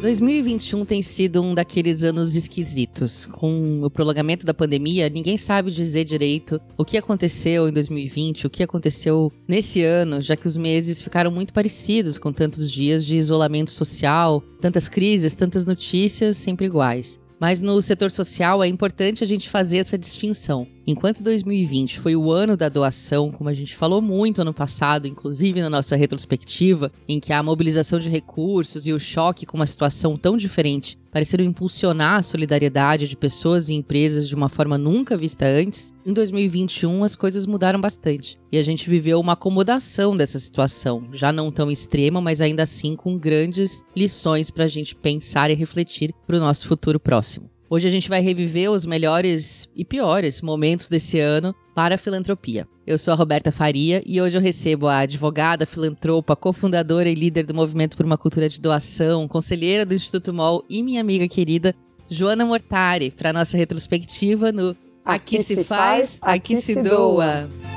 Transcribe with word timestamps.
2021 0.00 0.86
tem 0.86 1.02
sido 1.02 1.42
um 1.42 1.54
daqueles 1.54 2.02
anos 2.02 2.34
esquisitos. 2.34 3.26
Com 3.26 3.82
o 3.82 3.90
prolongamento 3.90 4.46
da 4.46 4.54
pandemia, 4.54 5.10
ninguém 5.10 5.36
sabe 5.36 5.70
dizer 5.70 6.04
direito 6.04 6.58
o 6.78 6.86
que 6.86 6.96
aconteceu 6.96 7.68
em 7.68 7.72
2020, 7.72 8.46
o 8.46 8.50
que 8.50 8.62
aconteceu 8.62 9.30
nesse 9.46 9.82
ano, 9.82 10.22
já 10.22 10.36
que 10.36 10.46
os 10.46 10.56
meses 10.56 11.02
ficaram 11.02 11.30
muito 11.30 11.52
parecidos 11.52 12.16
com 12.16 12.32
tantos 12.32 12.72
dias 12.72 13.04
de 13.04 13.16
isolamento 13.16 13.70
social, 13.70 14.42
tantas 14.58 14.88
crises, 14.88 15.34
tantas 15.34 15.66
notícias 15.66 16.38
sempre 16.38 16.64
iguais. 16.64 17.20
Mas 17.38 17.60
no 17.60 17.80
setor 17.82 18.10
social 18.10 18.62
é 18.62 18.68
importante 18.68 19.22
a 19.22 19.26
gente 19.26 19.50
fazer 19.50 19.78
essa 19.78 19.98
distinção. 19.98 20.66
Enquanto 20.86 21.22
2020 21.22 22.00
foi 22.00 22.16
o 22.16 22.30
ano 22.30 22.56
da 22.56 22.68
doação, 22.68 23.30
como 23.30 23.50
a 23.50 23.52
gente 23.52 23.76
falou 23.76 24.00
muito 24.00 24.40
ano 24.40 24.54
passado, 24.54 25.06
inclusive 25.06 25.60
na 25.60 25.70
nossa 25.70 25.94
retrospectiva, 25.94 26.90
em 27.08 27.20
que 27.20 27.32
a 27.32 27.42
mobilização 27.42 27.98
de 27.98 28.08
recursos 28.08 28.86
e 28.86 28.92
o 28.92 28.98
choque 28.98 29.46
com 29.46 29.56
uma 29.56 29.66
situação 29.66 30.16
tão 30.16 30.36
diferente 30.36 30.98
pareceram 31.12 31.44
impulsionar 31.44 32.18
a 32.18 32.22
solidariedade 32.22 33.08
de 33.08 33.16
pessoas 33.16 33.68
e 33.68 33.74
empresas 33.74 34.28
de 34.28 34.34
uma 34.34 34.48
forma 34.48 34.78
nunca 34.78 35.16
vista 35.16 35.44
antes, 35.44 35.92
em 36.06 36.12
2021 36.12 37.04
as 37.04 37.16
coisas 37.16 37.46
mudaram 37.46 37.80
bastante. 37.80 38.38
E 38.50 38.58
a 38.58 38.62
gente 38.62 38.88
viveu 38.88 39.20
uma 39.20 39.32
acomodação 39.32 40.16
dessa 40.16 40.38
situação, 40.38 41.08
já 41.12 41.32
não 41.32 41.50
tão 41.50 41.70
extrema, 41.70 42.20
mas 42.20 42.40
ainda 42.40 42.62
assim 42.62 42.96
com 42.96 43.18
grandes 43.18 43.84
lições 43.94 44.50
para 44.50 44.64
a 44.64 44.68
gente 44.68 44.94
pensar 44.94 45.50
e 45.50 45.54
refletir 45.54 46.14
para 46.26 46.36
o 46.36 46.40
nosso 46.40 46.66
futuro 46.66 46.98
próximo. 46.98 47.50
Hoje 47.72 47.86
a 47.86 47.90
gente 47.90 48.08
vai 48.08 48.20
reviver 48.20 48.68
os 48.68 48.84
melhores 48.84 49.68
e 49.76 49.84
piores 49.84 50.42
momentos 50.42 50.88
desse 50.88 51.20
ano 51.20 51.54
para 51.72 51.94
a 51.94 51.98
filantropia. 51.98 52.66
Eu 52.84 52.98
sou 52.98 53.14
a 53.14 53.16
Roberta 53.16 53.52
Faria 53.52 54.02
e 54.04 54.20
hoje 54.20 54.36
eu 54.36 54.40
recebo 54.42 54.88
a 54.88 54.98
advogada, 54.98 55.64
filantropa, 55.64 56.34
cofundadora 56.34 57.08
e 57.08 57.14
líder 57.14 57.46
do 57.46 57.54
Movimento 57.54 57.96
por 57.96 58.04
uma 58.04 58.18
Cultura 58.18 58.48
de 58.48 58.60
Doação, 58.60 59.28
conselheira 59.28 59.86
do 59.86 59.94
Instituto 59.94 60.34
MOL 60.34 60.64
e 60.68 60.82
minha 60.82 61.00
amiga 61.00 61.28
querida 61.28 61.72
Joana 62.08 62.44
Mortari 62.44 63.12
para 63.12 63.32
nossa 63.32 63.56
retrospectiva 63.56 64.50
no 64.50 64.76
Aqui, 65.04 65.36
aqui 65.36 65.44
se 65.44 65.64
faz, 65.64 66.18
aqui, 66.22 66.56
se 66.56 66.74
doa. 66.74 67.48
doa. 67.48 67.69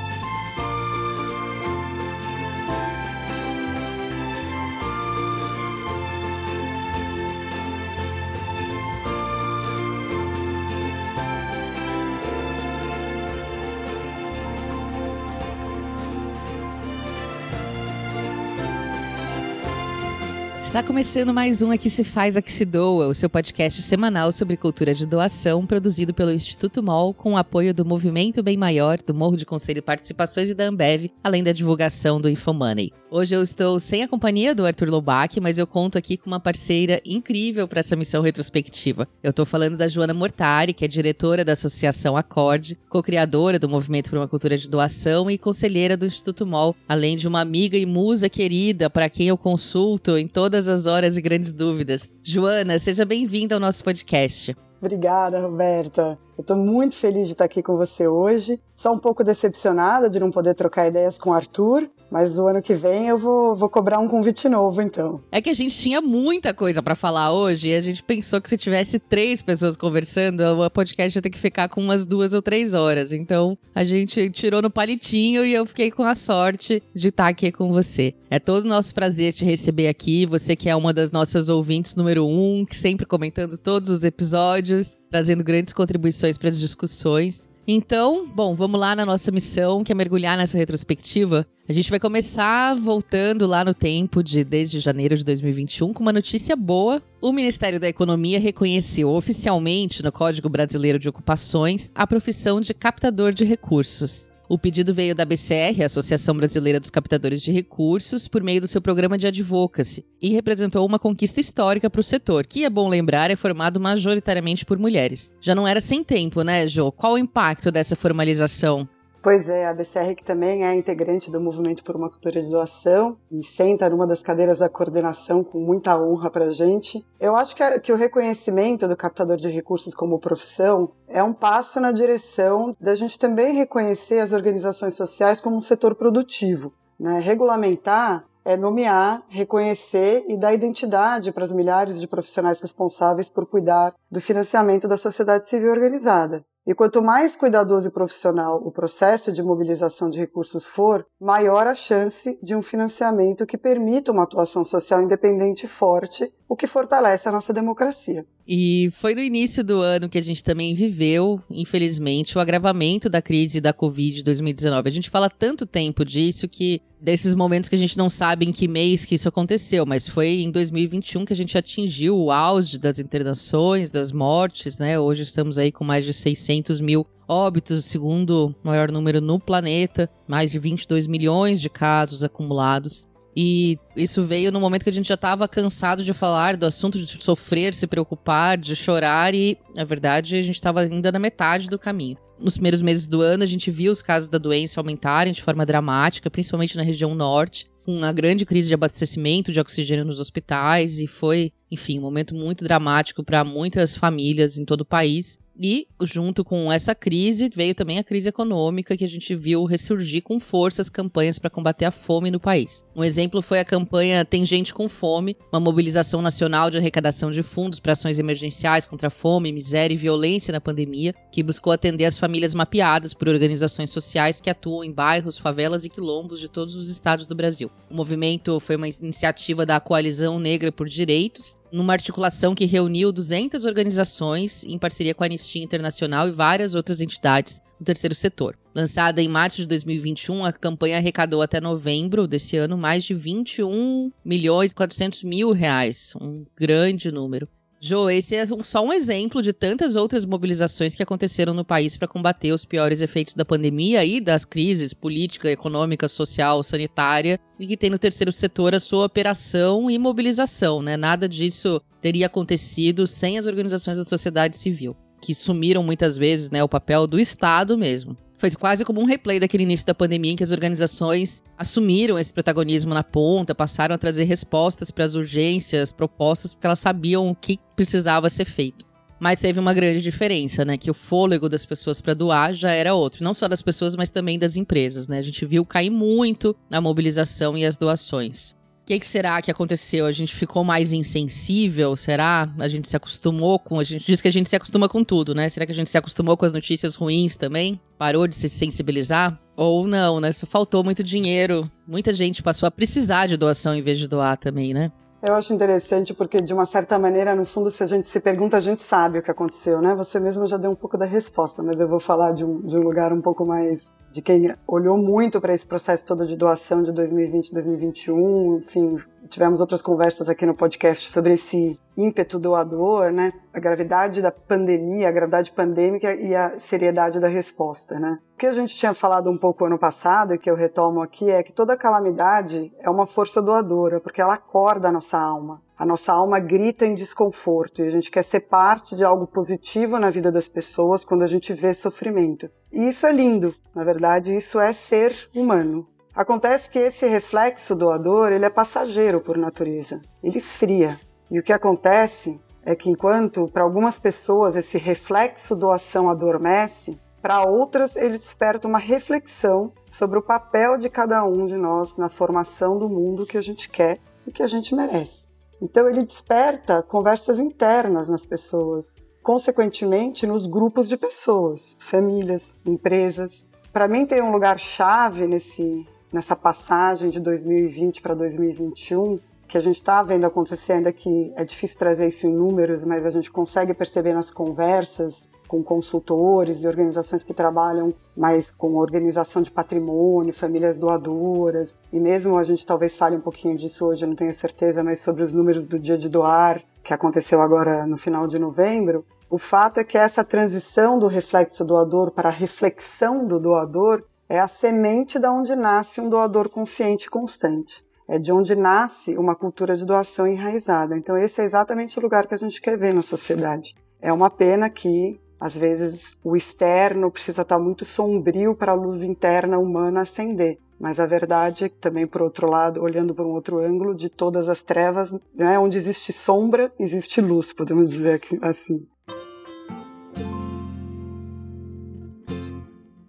Está 20.74 20.82
começando 20.82 21.32
mais 21.32 21.62
um 21.62 21.70
Aqui 21.70 21.88
Se 21.88 22.02
Faz, 22.02 22.36
Aqui 22.36 22.50
Se 22.50 22.64
Doa, 22.64 23.06
o 23.06 23.14
seu 23.14 23.30
podcast 23.30 23.80
semanal 23.80 24.32
sobre 24.32 24.56
cultura 24.56 24.92
de 24.92 25.06
doação, 25.06 25.64
produzido 25.64 26.12
pelo 26.12 26.32
Instituto 26.32 26.82
MOL, 26.82 27.14
com 27.14 27.34
o 27.34 27.36
apoio 27.36 27.72
do 27.72 27.84
Movimento 27.84 28.42
Bem 28.42 28.56
Maior, 28.56 28.98
do 29.00 29.14
Morro 29.14 29.36
de 29.36 29.46
Conselho 29.46 29.84
Participações 29.84 30.50
e 30.50 30.54
da 30.54 30.64
Ambev, 30.64 31.12
além 31.22 31.44
da 31.44 31.52
divulgação 31.52 32.20
do 32.20 32.28
Infomoney. 32.28 32.92
Hoje 33.16 33.32
eu 33.32 33.44
estou 33.44 33.78
sem 33.78 34.02
a 34.02 34.08
companhia 34.08 34.56
do 34.56 34.66
Arthur 34.66 34.90
Loubach, 34.90 35.40
mas 35.40 35.56
eu 35.56 35.68
conto 35.68 35.96
aqui 35.96 36.16
com 36.16 36.26
uma 36.26 36.40
parceira 36.40 37.00
incrível 37.06 37.68
para 37.68 37.78
essa 37.78 37.94
missão 37.94 38.20
retrospectiva. 38.20 39.06
Eu 39.22 39.30
estou 39.30 39.46
falando 39.46 39.76
da 39.76 39.86
Joana 39.86 40.12
Mortari, 40.12 40.74
que 40.74 40.84
é 40.84 40.88
diretora 40.88 41.44
da 41.44 41.52
Associação 41.52 42.16
Acorde, 42.16 42.76
co-criadora 42.88 43.56
do 43.56 43.68
Movimento 43.68 44.10
por 44.10 44.18
uma 44.18 44.26
Cultura 44.26 44.58
de 44.58 44.68
Doação 44.68 45.30
e 45.30 45.38
conselheira 45.38 45.96
do 45.96 46.06
Instituto 46.06 46.44
MOL, 46.44 46.74
além 46.88 47.16
de 47.16 47.28
uma 47.28 47.40
amiga 47.40 47.78
e 47.78 47.86
musa 47.86 48.28
querida 48.28 48.90
para 48.90 49.08
quem 49.08 49.28
eu 49.28 49.38
consulto 49.38 50.18
em 50.18 50.26
todas 50.26 50.66
as 50.66 50.86
horas 50.86 51.16
e 51.16 51.22
grandes 51.22 51.52
dúvidas. 51.52 52.10
Joana, 52.20 52.80
seja 52.80 53.04
bem-vinda 53.04 53.54
ao 53.54 53.60
nosso 53.60 53.84
podcast. 53.84 54.56
Obrigada, 54.80 55.40
Roberta. 55.40 56.18
Eu 56.36 56.42
estou 56.42 56.56
muito 56.56 56.94
feliz 56.94 57.26
de 57.26 57.32
estar 57.32 57.44
aqui 57.44 57.62
com 57.62 57.76
você 57.76 58.06
hoje. 58.06 58.60
Só 58.76 58.92
um 58.92 58.98
pouco 58.98 59.24
decepcionada 59.24 60.10
de 60.10 60.20
não 60.20 60.30
poder 60.30 60.52
trocar 60.54 60.86
ideias 60.86 61.16
com 61.16 61.30
o 61.30 61.32
Arthur, 61.32 61.88
mas 62.14 62.38
o 62.38 62.46
ano 62.46 62.62
que 62.62 62.74
vem 62.74 63.08
eu 63.08 63.18
vou, 63.18 63.56
vou 63.56 63.68
cobrar 63.68 63.98
um 63.98 64.06
convite 64.06 64.48
novo, 64.48 64.80
então. 64.80 65.20
É 65.32 65.42
que 65.42 65.50
a 65.50 65.52
gente 65.52 65.76
tinha 65.76 66.00
muita 66.00 66.54
coisa 66.54 66.80
para 66.80 66.94
falar 66.94 67.32
hoje 67.32 67.70
e 67.70 67.74
a 67.74 67.80
gente 67.80 68.04
pensou 68.04 68.40
que 68.40 68.48
se 68.48 68.56
tivesse 68.56 69.00
três 69.00 69.42
pessoas 69.42 69.76
conversando, 69.76 70.40
o 70.44 70.70
podcast 70.70 71.18
ia 71.18 71.20
ter 71.20 71.30
que 71.30 71.38
ficar 71.40 71.68
com 71.68 71.80
umas 71.80 72.06
duas 72.06 72.32
ou 72.32 72.40
três 72.40 72.72
horas. 72.72 73.12
Então 73.12 73.58
a 73.74 73.84
gente 73.84 74.30
tirou 74.30 74.62
no 74.62 74.70
palitinho 74.70 75.44
e 75.44 75.52
eu 75.52 75.66
fiquei 75.66 75.90
com 75.90 76.04
a 76.04 76.14
sorte 76.14 76.80
de 76.94 77.08
estar 77.08 77.26
aqui 77.26 77.50
com 77.50 77.72
você. 77.72 78.14
É 78.30 78.38
todo 78.38 78.64
nosso 78.64 78.94
prazer 78.94 79.32
te 79.32 79.44
receber 79.44 79.88
aqui. 79.88 80.24
Você 80.24 80.54
que 80.54 80.70
é 80.70 80.76
uma 80.76 80.92
das 80.92 81.10
nossas 81.10 81.48
ouvintes 81.48 81.96
número 81.96 82.24
um, 82.24 82.64
que 82.64 82.76
sempre 82.76 83.06
comentando 83.06 83.58
todos 83.58 83.90
os 83.90 84.04
episódios, 84.04 84.96
trazendo 85.10 85.42
grandes 85.42 85.72
contribuições 85.72 86.38
para 86.38 86.50
as 86.50 86.60
discussões. 86.60 87.48
Então, 87.66 88.26
bom, 88.26 88.54
vamos 88.54 88.78
lá 88.78 88.94
na 88.94 89.06
nossa 89.06 89.32
missão, 89.32 89.82
que 89.82 89.90
é 89.90 89.94
mergulhar 89.94 90.36
nessa 90.36 90.58
retrospectiva. 90.58 91.46
A 91.66 91.72
gente 91.72 91.88
vai 91.88 91.98
começar 91.98 92.74
voltando 92.76 93.46
lá 93.46 93.64
no 93.64 93.72
tempo 93.72 94.22
de 94.22 94.44
desde 94.44 94.78
janeiro 94.80 95.16
de 95.16 95.24
2021 95.24 95.94
com 95.94 96.02
uma 96.02 96.12
notícia 96.12 96.54
boa. 96.54 97.02
O 97.22 97.32
Ministério 97.32 97.80
da 97.80 97.88
Economia 97.88 98.38
reconheceu 98.38 99.08
oficialmente 99.08 100.02
no 100.02 100.12
Código 100.12 100.50
Brasileiro 100.50 100.98
de 100.98 101.08
Ocupações 101.08 101.90
a 101.94 102.06
profissão 102.06 102.60
de 102.60 102.74
captador 102.74 103.32
de 103.32 103.46
recursos. 103.46 104.28
O 104.46 104.58
pedido 104.58 104.92
veio 104.92 105.14
da 105.14 105.24
BCR, 105.24 105.82
Associação 105.84 106.36
Brasileira 106.36 106.78
dos 106.78 106.90
Captadores 106.90 107.40
de 107.40 107.50
Recursos, 107.50 108.28
por 108.28 108.42
meio 108.42 108.60
do 108.60 108.68
seu 108.68 108.80
programa 108.82 109.16
de 109.16 109.26
advocacy, 109.26 110.04
e 110.20 110.28
representou 110.28 110.86
uma 110.86 110.98
conquista 110.98 111.40
histórica 111.40 111.88
para 111.88 112.00
o 112.00 112.04
setor, 112.04 112.46
que, 112.46 112.64
é 112.64 112.70
bom 112.70 112.88
lembrar, 112.88 113.30
é 113.30 113.36
formado 113.36 113.80
majoritariamente 113.80 114.66
por 114.66 114.78
mulheres. 114.78 115.32
Já 115.40 115.54
não 115.54 115.66
era 115.66 115.80
sem 115.80 116.04
tempo, 116.04 116.42
né, 116.42 116.68
Jo? 116.68 116.92
Qual 116.92 117.14
o 117.14 117.18
impacto 117.18 117.72
dessa 117.72 117.96
formalização? 117.96 118.86
Pois 119.24 119.48
é, 119.48 119.66
a 119.66 119.72
BCR 119.72 120.14
que 120.14 120.22
também 120.22 120.66
é 120.66 120.74
integrante 120.74 121.30
do 121.30 121.40
Movimento 121.40 121.82
por 121.82 121.96
uma 121.96 122.10
Cultura 122.10 122.42
de 122.42 122.50
Doação 122.50 123.16
e 123.32 123.42
senta 123.42 123.88
numa 123.88 124.06
das 124.06 124.20
cadeiras 124.20 124.58
da 124.58 124.68
coordenação 124.68 125.42
com 125.42 125.60
muita 125.60 125.98
honra 125.98 126.30
para 126.30 126.44
a 126.44 126.50
gente. 126.50 127.02
Eu 127.18 127.34
acho 127.34 127.56
que, 127.56 127.62
a, 127.62 127.80
que 127.80 127.90
o 127.90 127.96
reconhecimento 127.96 128.86
do 128.86 128.94
captador 128.94 129.38
de 129.38 129.48
recursos 129.48 129.94
como 129.94 130.18
profissão 130.18 130.92
é 131.08 131.22
um 131.22 131.32
passo 131.32 131.80
na 131.80 131.90
direção 131.90 132.76
da 132.78 132.94
gente 132.94 133.18
também 133.18 133.54
reconhecer 133.54 134.18
as 134.18 134.32
organizações 134.32 134.92
sociais 134.92 135.40
como 135.40 135.56
um 135.56 135.60
setor 135.60 135.94
produtivo. 135.94 136.74
Né? 137.00 137.18
Regulamentar 137.18 138.26
é 138.44 138.58
nomear, 138.58 139.22
reconhecer 139.30 140.26
e 140.28 140.36
dar 140.36 140.52
identidade 140.52 141.32
para 141.32 141.44
as 141.44 141.52
milhares 141.52 141.98
de 141.98 142.06
profissionais 142.06 142.60
responsáveis 142.60 143.30
por 143.30 143.46
cuidar 143.46 143.94
do 144.10 144.20
financiamento 144.20 144.86
da 144.86 144.98
sociedade 144.98 145.48
civil 145.48 145.70
organizada. 145.70 146.44
E 146.66 146.74
quanto 146.74 147.02
mais 147.02 147.36
cuidadoso 147.36 147.88
e 147.88 147.92
profissional 147.92 148.56
o 148.64 148.72
processo 148.72 149.30
de 149.30 149.42
mobilização 149.42 150.08
de 150.08 150.18
recursos 150.18 150.64
for, 150.64 151.06
maior 151.20 151.66
a 151.66 151.74
chance 151.74 152.38
de 152.42 152.56
um 152.56 152.62
financiamento 152.62 153.44
que 153.44 153.58
permita 153.58 154.10
uma 154.10 154.22
atuação 154.22 154.64
social 154.64 155.02
independente 155.02 155.66
e 155.66 155.68
forte, 155.68 156.32
o 156.48 156.56
que 156.56 156.66
fortalece 156.66 157.28
a 157.28 157.32
nossa 157.32 157.52
democracia. 157.52 158.26
E 158.46 158.90
foi 158.92 159.14
no 159.14 159.22
início 159.22 159.64
do 159.64 159.80
ano 159.80 160.08
que 160.08 160.18
a 160.18 160.22
gente 160.22 160.44
também 160.44 160.74
viveu, 160.74 161.40
infelizmente, 161.50 162.36
o 162.36 162.40
agravamento 162.40 163.08
da 163.08 163.22
crise 163.22 163.60
da 163.60 163.72
Covid 163.72 164.22
2019. 164.22 164.88
A 164.88 164.92
gente 164.92 165.08
fala 165.08 165.30
tanto 165.30 165.64
tempo 165.64 166.04
disso 166.04 166.46
que 166.46 166.82
desses 167.00 167.34
momentos 167.34 167.68
que 167.68 167.76
a 167.76 167.78
gente 167.78 167.98
não 167.98 168.08
sabe 168.08 168.46
em 168.46 168.52
que 168.52 168.66
mês 168.66 169.04
que 169.04 169.14
isso 169.14 169.28
aconteceu, 169.28 169.84
mas 169.84 170.08
foi 170.08 170.42
em 170.42 170.50
2021 170.50 171.24
que 171.24 171.32
a 171.32 171.36
gente 171.36 171.56
atingiu 171.56 172.16
o 172.16 172.30
auge 172.30 172.78
das 172.78 172.98
internações, 172.98 173.90
das 173.90 174.10
mortes, 174.10 174.78
né? 174.78 174.98
Hoje 174.98 175.22
estamos 175.22 175.58
aí 175.58 175.70
com 175.70 175.84
mais 175.84 176.04
de 176.04 176.12
600 176.12 176.80
mil 176.80 177.06
óbitos, 177.28 177.78
o 177.78 177.82
segundo 177.82 178.54
maior 178.62 178.90
número 178.90 179.20
no 179.20 179.38
planeta, 179.38 180.08
mais 180.28 180.52
de 180.52 180.58
22 180.58 181.06
milhões 181.06 181.60
de 181.60 181.70
casos 181.70 182.22
acumulados. 182.22 183.06
E 183.36 183.78
isso 183.96 184.22
veio 184.22 184.52
no 184.52 184.60
momento 184.60 184.84
que 184.84 184.90
a 184.90 184.92
gente 184.92 185.08
já 185.08 185.14
estava 185.14 185.48
cansado 185.48 186.04
de 186.04 186.12
falar 186.12 186.56
do 186.56 186.66
assunto 186.66 186.98
de 186.98 187.06
sofrer, 187.06 187.74
se 187.74 187.86
preocupar, 187.86 188.56
de 188.56 188.76
chorar, 188.76 189.34
e 189.34 189.58
na 189.74 189.84
verdade 189.84 190.36
a 190.36 190.42
gente 190.42 190.54
estava 190.54 190.80
ainda 190.80 191.10
na 191.10 191.18
metade 191.18 191.68
do 191.68 191.78
caminho. 191.78 192.16
Nos 192.38 192.54
primeiros 192.54 192.82
meses 192.82 193.06
do 193.06 193.20
ano, 193.20 193.42
a 193.42 193.46
gente 193.46 193.70
viu 193.70 193.92
os 193.92 194.02
casos 194.02 194.28
da 194.28 194.38
doença 194.38 194.80
aumentarem 194.80 195.32
de 195.32 195.42
forma 195.42 195.64
dramática, 195.64 196.30
principalmente 196.30 196.76
na 196.76 196.82
região 196.82 197.14
norte, 197.14 197.66
com 197.84 197.96
uma 197.96 198.12
grande 198.12 198.44
crise 198.44 198.68
de 198.68 198.74
abastecimento 198.74 199.52
de 199.52 199.60
oxigênio 199.60 200.04
nos 200.04 200.20
hospitais, 200.20 201.00
e 201.00 201.06
foi, 201.06 201.52
enfim, 201.70 201.98
um 201.98 202.02
momento 202.02 202.34
muito 202.34 202.64
dramático 202.64 203.22
para 203.22 203.44
muitas 203.44 203.96
famílias 203.96 204.58
em 204.58 204.64
todo 204.64 204.82
o 204.82 204.86
país. 204.86 205.38
E, 205.58 205.86
junto 206.02 206.44
com 206.44 206.70
essa 206.72 206.94
crise, 206.94 207.48
veio 207.54 207.74
também 207.74 207.98
a 207.98 208.04
crise 208.04 208.28
econômica, 208.28 208.96
que 208.96 209.04
a 209.04 209.08
gente 209.08 209.34
viu 209.36 209.64
ressurgir 209.64 210.22
com 210.22 210.40
força 210.40 210.82
as 210.82 210.88
campanhas 210.88 211.38
para 211.38 211.50
combater 211.50 211.84
a 211.84 211.90
fome 211.90 212.30
no 212.30 212.40
país. 212.40 212.83
Um 212.96 213.02
exemplo 213.02 213.42
foi 213.42 213.58
a 213.58 213.64
campanha 213.64 214.24
Tem 214.24 214.46
Gente 214.46 214.72
com 214.72 214.88
Fome, 214.88 215.36
uma 215.52 215.58
mobilização 215.58 216.22
nacional 216.22 216.70
de 216.70 216.78
arrecadação 216.78 217.32
de 217.32 217.42
fundos 217.42 217.80
para 217.80 217.94
ações 217.94 218.20
emergenciais 218.20 218.86
contra 218.86 219.08
a 219.08 219.10
fome, 219.10 219.50
miséria 219.50 219.94
e 219.94 219.98
violência 219.98 220.52
na 220.52 220.60
pandemia, 220.60 221.12
que 221.32 221.42
buscou 221.42 221.72
atender 221.72 222.04
as 222.04 222.16
famílias 222.16 222.54
mapeadas 222.54 223.12
por 223.12 223.26
organizações 223.26 223.90
sociais 223.90 224.40
que 224.40 224.48
atuam 224.48 224.84
em 224.84 224.92
bairros, 224.92 225.38
favelas 225.38 225.84
e 225.84 225.90
quilombos 225.90 226.38
de 226.38 226.48
todos 226.48 226.76
os 226.76 226.88
estados 226.88 227.26
do 227.26 227.34
Brasil. 227.34 227.68
O 227.90 227.96
movimento 227.96 228.60
foi 228.60 228.76
uma 228.76 228.88
iniciativa 228.88 229.66
da 229.66 229.80
Coalizão 229.80 230.38
Negra 230.38 230.70
por 230.70 230.88
Direitos, 230.88 231.56
numa 231.72 231.94
articulação 231.94 232.54
que 232.54 232.64
reuniu 232.64 233.10
200 233.10 233.64
organizações 233.64 234.62
em 234.62 234.78
parceria 234.78 235.16
com 235.16 235.24
a 235.24 235.26
Anistia 235.26 235.64
Internacional 235.64 236.28
e 236.28 236.32
várias 236.32 236.76
outras 236.76 237.00
entidades 237.00 237.60
do 237.80 237.84
terceiro 237.84 238.14
setor. 238.14 238.56
Lançada 238.74 239.22
em 239.22 239.28
março 239.28 239.58
de 239.58 239.66
2021, 239.68 240.44
a 240.44 240.52
campanha 240.52 240.96
arrecadou 240.96 241.40
até 241.40 241.60
novembro 241.60 242.26
desse 242.26 242.56
ano 242.56 242.76
mais 242.76 243.04
de 243.04 243.14
21 243.14 244.10
milhões 244.24 244.72
e 244.72 244.74
400 244.74 245.22
mil 245.22 245.52
reais, 245.52 246.12
um 246.20 246.44
grande 246.56 247.12
número. 247.12 247.48
Jo, 247.80 248.08
esse 248.10 248.34
é 248.34 248.44
só 248.46 248.84
um 248.84 248.92
exemplo 248.92 249.42
de 249.42 249.52
tantas 249.52 249.94
outras 249.94 250.24
mobilizações 250.24 250.96
que 250.96 251.02
aconteceram 251.02 251.52
no 251.54 251.64
país 251.64 251.96
para 251.96 252.08
combater 252.08 252.50
os 252.50 252.64
piores 252.64 253.00
efeitos 253.00 253.34
da 253.34 253.44
pandemia 253.44 254.04
e 254.04 254.20
das 254.20 254.44
crises 254.44 254.94
política, 254.94 255.50
econômica, 255.50 256.08
social, 256.08 256.62
sanitária, 256.62 257.38
e 257.60 257.66
que 257.66 257.76
tem 257.76 257.90
no 257.90 257.98
terceiro 257.98 258.32
setor 258.32 258.74
a 258.74 258.80
sua 258.80 259.04
operação 259.04 259.90
e 259.90 259.98
mobilização, 259.98 260.82
né? 260.82 260.96
Nada 260.96 261.28
disso 261.28 261.80
teria 262.00 262.26
acontecido 262.26 263.06
sem 263.06 263.38
as 263.38 263.46
organizações 263.46 263.98
da 263.98 264.04
sociedade 264.04 264.56
civil 264.56 264.96
que 265.20 265.34
sumiram 265.34 265.82
muitas 265.82 266.18
vezes, 266.18 266.50
né, 266.50 266.62
o 266.62 266.68
papel 266.68 267.06
do 267.06 267.18
Estado 267.18 267.78
mesmo. 267.78 268.14
Foi 268.36 268.50
quase 268.50 268.84
como 268.84 269.00
um 269.00 269.04
replay 269.04 269.38
daquele 269.38 269.62
início 269.62 269.86
da 269.86 269.94
pandemia 269.94 270.32
em 270.32 270.36
que 270.36 270.44
as 270.44 270.50
organizações 270.50 271.42
assumiram 271.56 272.18
esse 272.18 272.32
protagonismo 272.32 272.92
na 272.92 273.04
ponta, 273.04 273.54
passaram 273.54 273.94
a 273.94 273.98
trazer 273.98 274.24
respostas 274.24 274.90
para 274.90 275.04
as 275.04 275.14
urgências 275.14 275.92
propostas, 275.92 276.52
porque 276.52 276.66
elas 276.66 276.80
sabiam 276.80 277.30
o 277.30 277.34
que 277.34 277.58
precisava 277.76 278.28
ser 278.28 278.44
feito. 278.44 278.84
Mas 279.20 279.40
teve 279.40 279.60
uma 279.60 279.72
grande 279.72 280.02
diferença, 280.02 280.64
né? 280.64 280.76
Que 280.76 280.90
o 280.90 280.94
fôlego 280.94 281.48
das 281.48 281.64
pessoas 281.64 282.00
para 282.00 282.12
doar 282.12 282.52
já 282.52 282.72
era 282.72 282.94
outro. 282.94 283.22
Não 283.22 283.32
só 283.32 283.46
das 283.48 283.62
pessoas, 283.62 283.96
mas 283.96 284.10
também 284.10 284.38
das 284.38 284.56
empresas, 284.56 285.08
né? 285.08 285.18
A 285.18 285.22
gente 285.22 285.46
viu 285.46 285.64
cair 285.64 285.90
muito 285.90 286.54
a 286.70 286.80
mobilização 286.80 287.56
e 287.56 287.64
as 287.64 287.76
doações. 287.76 288.54
O 288.84 288.86
que, 288.86 289.00
que, 289.00 289.06
será 289.06 289.40
que 289.40 289.50
aconteceu? 289.50 290.04
A 290.04 290.12
gente 290.12 290.34
ficou 290.34 290.62
mais 290.62 290.92
insensível? 290.92 291.96
Será? 291.96 292.52
A 292.58 292.68
gente 292.68 292.86
se 292.86 292.94
acostumou 292.94 293.58
com. 293.58 293.80
A 293.80 293.84
gente 293.84 294.04
diz 294.04 294.20
que 294.20 294.28
a 294.28 294.30
gente 294.30 294.46
se 294.46 294.56
acostuma 294.56 294.90
com 294.90 295.02
tudo, 295.02 295.34
né? 295.34 295.48
Será 295.48 295.64
que 295.64 295.72
a 295.72 295.74
gente 295.74 295.88
se 295.88 295.96
acostumou 295.96 296.36
com 296.36 296.44
as 296.44 296.52
notícias 296.52 296.94
ruins 296.94 297.34
também? 297.34 297.80
Parou 297.96 298.28
de 298.28 298.34
se 298.34 298.46
sensibilizar? 298.46 299.40
Ou 299.56 299.86
não, 299.86 300.20
né? 300.20 300.32
Só 300.32 300.44
faltou 300.44 300.84
muito 300.84 301.02
dinheiro. 301.02 301.70
Muita 301.88 302.12
gente 302.12 302.42
passou 302.42 302.66
a 302.66 302.70
precisar 302.70 303.26
de 303.26 303.38
doação 303.38 303.74
em 303.74 303.80
vez 303.80 303.98
de 303.98 304.06
doar 304.06 304.36
também, 304.36 304.74
né? 304.74 304.92
Eu 305.26 305.34
acho 305.34 305.54
interessante 305.54 306.12
porque, 306.12 306.38
de 306.38 306.52
uma 306.52 306.66
certa 306.66 306.98
maneira, 306.98 307.34
no 307.34 307.46
fundo, 307.46 307.70
se 307.70 307.82
a 307.82 307.86
gente 307.86 308.06
se 308.06 308.20
pergunta, 308.20 308.58
a 308.58 308.60
gente 308.60 308.82
sabe 308.82 309.18
o 309.18 309.22
que 309.22 309.30
aconteceu, 309.30 309.80
né? 309.80 309.94
Você 309.94 310.20
mesmo 310.20 310.46
já 310.46 310.58
deu 310.58 310.70
um 310.70 310.74
pouco 310.74 310.98
da 310.98 311.06
resposta, 311.06 311.62
mas 311.62 311.80
eu 311.80 311.88
vou 311.88 311.98
falar 311.98 312.32
de 312.32 312.44
um, 312.44 312.60
de 312.60 312.76
um 312.76 312.82
lugar 312.82 313.10
um 313.10 313.22
pouco 313.22 313.42
mais 313.42 313.96
de 314.12 314.20
quem 314.20 314.54
olhou 314.68 314.98
muito 314.98 315.40
para 315.40 315.54
esse 315.54 315.66
processo 315.66 316.04
todo 316.04 316.26
de 316.26 316.36
doação 316.36 316.82
de 316.82 316.92
2020, 316.92 317.54
2021, 317.54 318.58
enfim, 318.58 318.96
tivemos 319.30 319.62
outras 319.62 319.80
conversas 319.80 320.28
aqui 320.28 320.44
no 320.44 320.54
podcast 320.54 321.10
sobre 321.10 321.32
esse 321.32 321.80
ímpeto 321.96 322.38
doador, 322.38 323.10
né? 323.10 323.32
A 323.52 323.60
gravidade 323.60 324.20
da 324.20 324.32
pandemia, 324.32 325.08
a 325.08 325.12
gravidade 325.12 325.52
pandêmica 325.52 326.14
e 326.14 326.34
a 326.34 326.58
seriedade 326.58 327.20
da 327.20 327.28
resposta, 327.28 327.98
né? 327.98 328.18
O 328.34 328.36
que 328.36 328.46
a 328.46 328.52
gente 328.52 328.76
tinha 328.76 328.92
falado 328.92 329.30
um 329.30 329.38
pouco 329.38 329.64
ano 329.64 329.78
passado 329.78 330.34
e 330.34 330.38
que 330.38 330.50
eu 330.50 330.56
retomo 330.56 331.00
aqui 331.00 331.30
é 331.30 331.42
que 331.42 331.52
toda 331.52 331.76
calamidade 331.76 332.72
é 332.80 332.90
uma 332.90 333.06
força 333.06 333.40
doadora, 333.40 334.00
porque 334.00 334.20
ela 334.20 334.34
acorda 334.34 334.88
a 334.88 334.92
nossa 334.92 335.18
alma. 335.18 335.62
A 335.76 335.84
nossa 335.84 336.12
alma 336.12 336.38
grita 336.38 336.86
em 336.86 336.94
desconforto 336.94 337.82
e 337.82 337.86
a 337.86 337.90
gente 337.90 338.10
quer 338.10 338.22
ser 338.22 338.40
parte 338.40 338.94
de 338.94 339.04
algo 339.04 339.26
positivo 339.26 339.98
na 339.98 340.08
vida 340.08 340.30
das 340.30 340.46
pessoas 340.46 341.04
quando 341.04 341.22
a 341.22 341.26
gente 341.26 341.52
vê 341.52 341.74
sofrimento. 341.74 342.48
E 342.72 342.88
isso 342.88 343.06
é 343.06 343.12
lindo, 343.12 343.54
na 343.74 343.82
verdade, 343.82 344.36
isso 344.36 344.60
é 344.60 344.72
ser 344.72 345.28
humano. 345.34 345.88
Acontece 346.14 346.70
que 346.70 346.78
esse 346.78 347.06
reflexo 347.06 347.74
doador, 347.74 348.30
ele 348.30 348.44
é 348.44 348.50
passageiro 348.50 349.20
por 349.20 349.36
natureza. 349.36 350.00
Ele 350.22 350.38
esfria. 350.38 350.98
E 351.34 351.38
o 351.40 351.42
que 351.42 351.52
acontece 351.52 352.40
é 352.64 352.76
que 352.76 352.88
enquanto 352.88 353.48
para 353.48 353.64
algumas 353.64 353.98
pessoas 353.98 354.54
esse 354.54 354.78
reflexo 354.78 355.56
doação 355.56 356.08
adormece, 356.08 356.96
para 357.20 357.44
outras 357.44 357.96
ele 357.96 358.20
desperta 358.20 358.68
uma 358.68 358.78
reflexão 358.78 359.72
sobre 359.90 360.16
o 360.16 360.22
papel 360.22 360.78
de 360.78 360.88
cada 360.88 361.24
um 361.24 361.44
de 361.44 361.56
nós 361.56 361.96
na 361.96 362.08
formação 362.08 362.78
do 362.78 362.88
mundo 362.88 363.26
que 363.26 363.36
a 363.36 363.40
gente 363.40 363.68
quer 363.68 363.98
e 364.24 364.30
que 364.30 364.44
a 364.44 364.46
gente 364.46 364.76
merece. 364.76 365.26
Então 365.60 365.88
ele 365.88 366.04
desperta 366.04 366.84
conversas 366.84 367.40
internas 367.40 368.08
nas 368.08 368.24
pessoas, 368.24 369.02
consequentemente 369.20 370.28
nos 370.28 370.46
grupos 370.46 370.88
de 370.88 370.96
pessoas, 370.96 371.74
famílias, 371.80 372.56
empresas. 372.64 373.50
Para 373.72 373.88
mim 373.88 374.06
tem 374.06 374.22
um 374.22 374.30
lugar 374.30 374.56
chave 374.56 375.26
nesse 375.26 375.84
nessa 376.12 376.36
passagem 376.36 377.10
de 377.10 377.18
2020 377.18 378.00
para 378.00 378.14
2021, 378.14 379.18
que 379.48 379.58
a 379.58 379.60
gente 379.60 379.76
está 379.76 380.02
vendo 380.02 380.24
acontecer, 380.24 380.74
ainda 380.74 380.92
que 380.92 381.32
é 381.36 381.44
difícil 381.44 381.78
trazer 381.78 382.08
isso 382.08 382.26
em 382.26 382.32
números, 382.34 382.84
mas 382.84 383.06
a 383.06 383.10
gente 383.10 383.30
consegue 383.30 383.74
perceber 383.74 384.12
nas 384.12 384.30
conversas 384.30 385.28
com 385.46 385.62
consultores 385.62 386.64
e 386.64 386.66
organizações 386.66 387.22
que 387.22 387.34
trabalham 387.34 387.94
mais 388.16 388.50
com 388.50 388.74
organização 388.76 389.42
de 389.42 389.50
patrimônio, 389.50 390.32
famílias 390.32 390.78
doadoras, 390.78 391.78
e 391.92 392.00
mesmo 392.00 392.36
a 392.36 392.42
gente 392.42 392.66
talvez 392.66 392.96
fale 392.96 393.16
um 393.16 393.20
pouquinho 393.20 393.56
disso 393.56 393.86
hoje, 393.86 394.04
eu 394.04 394.08
não 394.08 394.16
tenho 394.16 394.32
certeza, 394.32 394.82
mas 394.82 395.00
sobre 395.00 395.22
os 395.22 395.32
números 395.32 395.66
do 395.66 395.78
dia 395.78 395.98
de 395.98 396.08
doar, 396.08 396.62
que 396.82 396.92
aconteceu 396.92 397.40
agora 397.40 397.86
no 397.86 397.96
final 397.96 398.26
de 398.26 398.38
novembro, 398.38 399.04
o 399.30 399.38
fato 399.38 399.80
é 399.80 399.84
que 399.84 399.98
essa 399.98 400.22
transição 400.22 400.98
do 400.98 401.06
reflexo 401.06 401.64
doador 401.64 402.10
para 402.10 402.28
a 402.28 402.32
reflexão 402.32 403.26
do 403.26 403.38
doador 403.38 404.04
é 404.28 404.38
a 404.38 404.48
semente 404.48 405.18
da 405.18 405.32
onde 405.32 405.54
nasce 405.54 406.00
um 406.00 406.08
doador 406.08 406.48
consciente 406.48 407.06
e 407.06 407.10
constante. 407.10 407.84
É 408.08 408.18
de 408.18 408.32
onde 408.32 408.54
nasce 408.54 409.16
uma 409.16 409.34
cultura 409.34 409.76
de 409.76 409.84
doação 409.84 410.26
enraizada. 410.26 410.96
Então, 410.96 411.16
esse 411.16 411.40
é 411.40 411.44
exatamente 411.44 411.98
o 411.98 412.02
lugar 412.02 412.26
que 412.26 412.34
a 412.34 412.38
gente 412.38 412.60
quer 412.60 412.76
ver 412.76 412.94
na 412.94 413.02
sociedade. 413.02 413.74
É 414.00 414.12
uma 414.12 414.28
pena 414.28 414.68
que, 414.68 415.18
às 415.40 415.54
vezes, 415.54 416.16
o 416.22 416.36
externo 416.36 417.10
precisa 417.10 417.42
estar 417.42 417.58
muito 417.58 417.84
sombrio 417.84 418.54
para 418.54 418.72
a 418.72 418.74
luz 418.74 419.02
interna 419.02 419.58
humana 419.58 420.02
acender. 420.02 420.58
Mas 420.78 421.00
a 421.00 421.06
verdade 421.06 421.64
é 421.64 421.68
que 421.68 421.76
também, 421.76 422.06
por 422.06 422.20
outro 422.20 422.48
lado, 422.48 422.82
olhando 422.82 423.14
por 423.14 423.24
um 423.24 423.30
outro 423.30 423.58
ângulo, 423.58 423.94
de 423.94 424.08
todas 424.10 424.48
as 424.48 424.62
trevas, 424.62 425.16
né, 425.34 425.58
onde 425.58 425.78
existe 425.78 426.12
sombra, 426.12 426.70
existe 426.78 427.20
luz, 427.20 427.52
podemos 427.52 427.90
dizer 427.90 428.20
assim. 428.42 428.86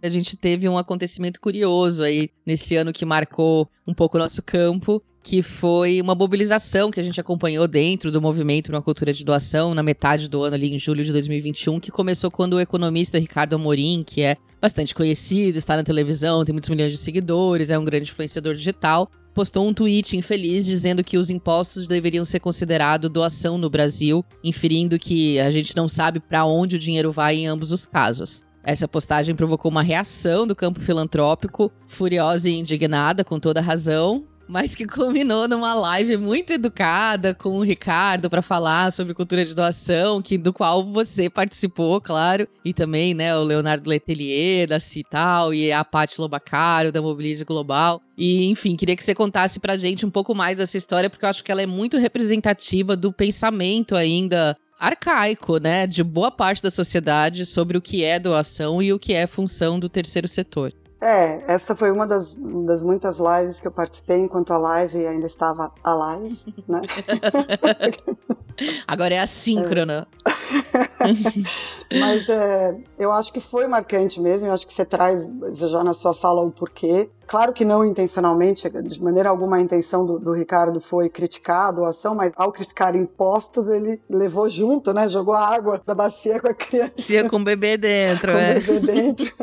A 0.06 0.10
gente 0.10 0.38
teve 0.38 0.69
um 0.69 0.78
acontecimento 0.78 1.42
curioso 1.42 2.04
aí 2.04 2.30
nesse 2.46 2.75
ano 2.75 2.94
que 2.94 3.04
marcou 3.06 3.68
um 3.88 3.94
pouco 3.94 4.18
o 4.18 4.19
nosso 4.19 4.42
campo, 4.44 5.02
que 5.24 5.42
foi 5.42 6.00
uma 6.00 6.13
mobilização 6.13 6.92
que 6.92 7.00
a 7.00 7.04
gente 7.04 7.19
acompanhou 7.19 7.68
dentro 7.68 8.12
do 8.12 8.22
movimento 8.22 8.70
uma 8.70 8.82
cultura 8.82 9.12
de 9.12 9.25
doação 9.25 9.74
na 9.74 9.82
metade 9.82 10.30
do 10.30 10.44
ano 10.44 10.56
ali 10.56 10.74
em 10.74 10.77
julho 10.77 11.03
de 11.03 11.12
2021, 11.12 11.80
que 11.80 11.89
começou 11.89 12.30
quando 12.30 12.53
o 12.53 12.60
economista 12.60 13.18
Ricardo 13.18 13.56
Amorim, 13.56 14.03
que 14.06 14.22
é 14.22 14.38
bastante 14.62 14.94
conhecido, 14.94 15.58
está 15.58 15.75
na 15.75 15.84
televisão, 15.84 16.46
tem 16.46 16.53
muitos 16.53 16.70
milhões 16.70 16.94
de 16.94 17.00
seguidores, 17.00 17.72
é 17.72 17.80
um 17.80 17.84
grande 17.84 18.12
influenciador 18.12 18.53
digital, 18.53 19.10
postou 19.34 19.68
um 19.68 19.74
tweet 19.74 20.15
infeliz 20.15 20.65
dizendo 20.65 21.03
que 21.03 21.18
os 21.18 21.32
impostos 21.32 21.88
deveriam 21.88 22.24
ser 22.24 22.39
considerados 22.39 23.12
doação 23.12 23.58
no 23.58 23.70
Brasil, 23.70 24.24
inferindo 24.44 25.00
que 25.00 25.39
a 25.39 25.50
gente 25.50 25.75
não 25.75 25.88
sabe 25.88 26.20
para 26.20 26.46
onde 26.46 26.75
o 26.75 26.80
dinheiro 26.80 27.12
vai 27.12 27.38
em 27.38 27.48
ambos 27.48 27.72
os 27.72 27.86
casos. 27.86 28.45
Essa 28.65 28.88
postagem 28.88 29.36
provocou 29.36 29.69
uma 29.69 29.84
reação 29.84 30.48
do 30.48 30.55
campo 30.55 30.79
filantrópico, 30.79 31.72
furiosa 31.88 32.50
e 32.50 32.55
indignada, 32.55 33.24
com 33.24 33.39
toda 33.39 33.62
razão, 33.62 34.25
mas 34.48 34.74
que 34.74 34.86
culminou 34.88 35.48
numa 35.48 35.75
live 35.75 36.17
muito 36.17 36.51
educada 36.51 37.36
com 37.36 37.50
o 37.60 37.63
Ricardo 37.63 38.27
para 38.27 38.41
falar 38.41 38.91
sobre 38.91 39.13
cultura 39.13 39.45
de 39.45 39.53
doação, 39.53 40.19
que 40.19 40.36
do 40.36 40.51
qual 40.51 40.84
você 40.84 41.29
participou, 41.29 42.01
claro, 42.01 42.48
e 42.63 42.74
também, 42.74 43.13
né, 43.13 43.36
o 43.38 43.43
Leonardo 43.43 43.88
Letelier 43.88 44.67
da 44.67 44.79
Cital 44.79 45.53
e 45.53 45.72
a 45.72 45.84
Paty 45.84 46.19
Lobacaro 46.19 46.91
da 46.91 47.03
Mobilize 47.03 47.45
Global. 47.45 48.01
E, 48.17 48.45
enfim, 48.48 48.75
queria 48.75 48.95
que 48.95 49.03
você 49.03 49.13
contasse 49.13 49.60
pra 49.60 49.77
gente 49.77 50.05
um 50.05 50.10
pouco 50.10 50.34
mais 50.34 50.57
dessa 50.57 50.77
história, 50.77 51.10
porque 51.10 51.25
eu 51.25 51.29
acho 51.29 51.43
que 51.43 51.51
ela 51.51 51.62
é 51.62 51.67
muito 51.67 51.98
representativa 51.98 52.95
do 52.95 53.13
pensamento 53.13 53.95
ainda 53.95 54.57
arcaico, 54.88 55.58
né, 55.58 55.88
de 55.88 56.04
boa 56.04 56.32
parte 56.32 56.62
da 56.62 56.72
sociedade 56.72 57.46
sobre 57.46 57.77
o 57.77 57.82
que 57.82 58.04
é 58.04 58.20
doação 58.20 58.82
e 58.82 58.94
o 58.94 59.00
que 59.00 59.13
é 59.13 59.27
função 59.27 59.80
do 59.80 59.89
terceiro 59.89 60.27
setor. 60.27 60.74
É, 61.01 61.54
essa 61.54 61.75
foi 61.75 61.92
uma 61.92 62.08
das, 62.08 62.36
das 62.65 62.82
muitas 62.82 63.20
lives 63.20 63.62
que 63.62 63.68
eu 63.68 63.72
participei 63.72 64.18
enquanto 64.18 64.51
a 64.51 64.58
live 64.58 65.06
ainda 65.06 65.27
estava 65.27 65.72
alive, 65.84 66.56
né? 66.68 66.82
Agora 68.88 69.13
é 69.13 69.20
assíncrona. 69.20 70.08
Mas 72.00 72.30
é, 72.30 72.77
eu 72.98 73.12
acho 73.12 73.34
que 73.34 73.39
foi 73.39 73.68
marcante 73.68 74.22
mesmo, 74.22 74.48
eu 74.48 74.54
acho 74.54 74.65
que 74.65 74.74
você 74.74 74.86
traz 74.86 75.32
já 75.54 75.84
na 75.84 75.94
sua 75.94 76.13
fala 76.13 76.42
o 76.42 76.51
porquê. 76.51 77.10
Claro 77.27 77.53
que 77.53 77.65
não 77.65 77.84
intencionalmente, 77.84 78.70
de 78.70 79.03
maneira 79.03 79.29
alguma 79.29 79.58
a 79.58 79.62
intenção 79.62 80.05
do, 80.05 80.20
do 80.20 80.32
Ricardo 80.32 80.79
foi 80.79 81.10
criticar 81.10 81.67
a 81.67 81.72
doação, 81.72 82.15
mas 82.15 82.34
ao 82.36 82.51
criticar 82.51 82.96
impostos, 82.96 83.67
ele 83.67 84.01
levou 84.10 84.48
junto, 84.50 84.94
né? 84.94 85.08
Jogou 85.08 85.34
a 85.34 85.48
água 85.48 85.82
da 85.86 85.96
bacia 85.96 86.39
com 86.39 86.48
a 86.48 86.53
criança. 86.53 86.94
Cia 86.98 87.27
com 87.29 87.38
o 87.38 87.44
bebê 87.44 87.77
dentro, 87.77 88.32
com 88.32 88.38
é. 88.38 88.58
o 88.58 88.62
bebê 88.62 88.94
dentro. 88.94 89.34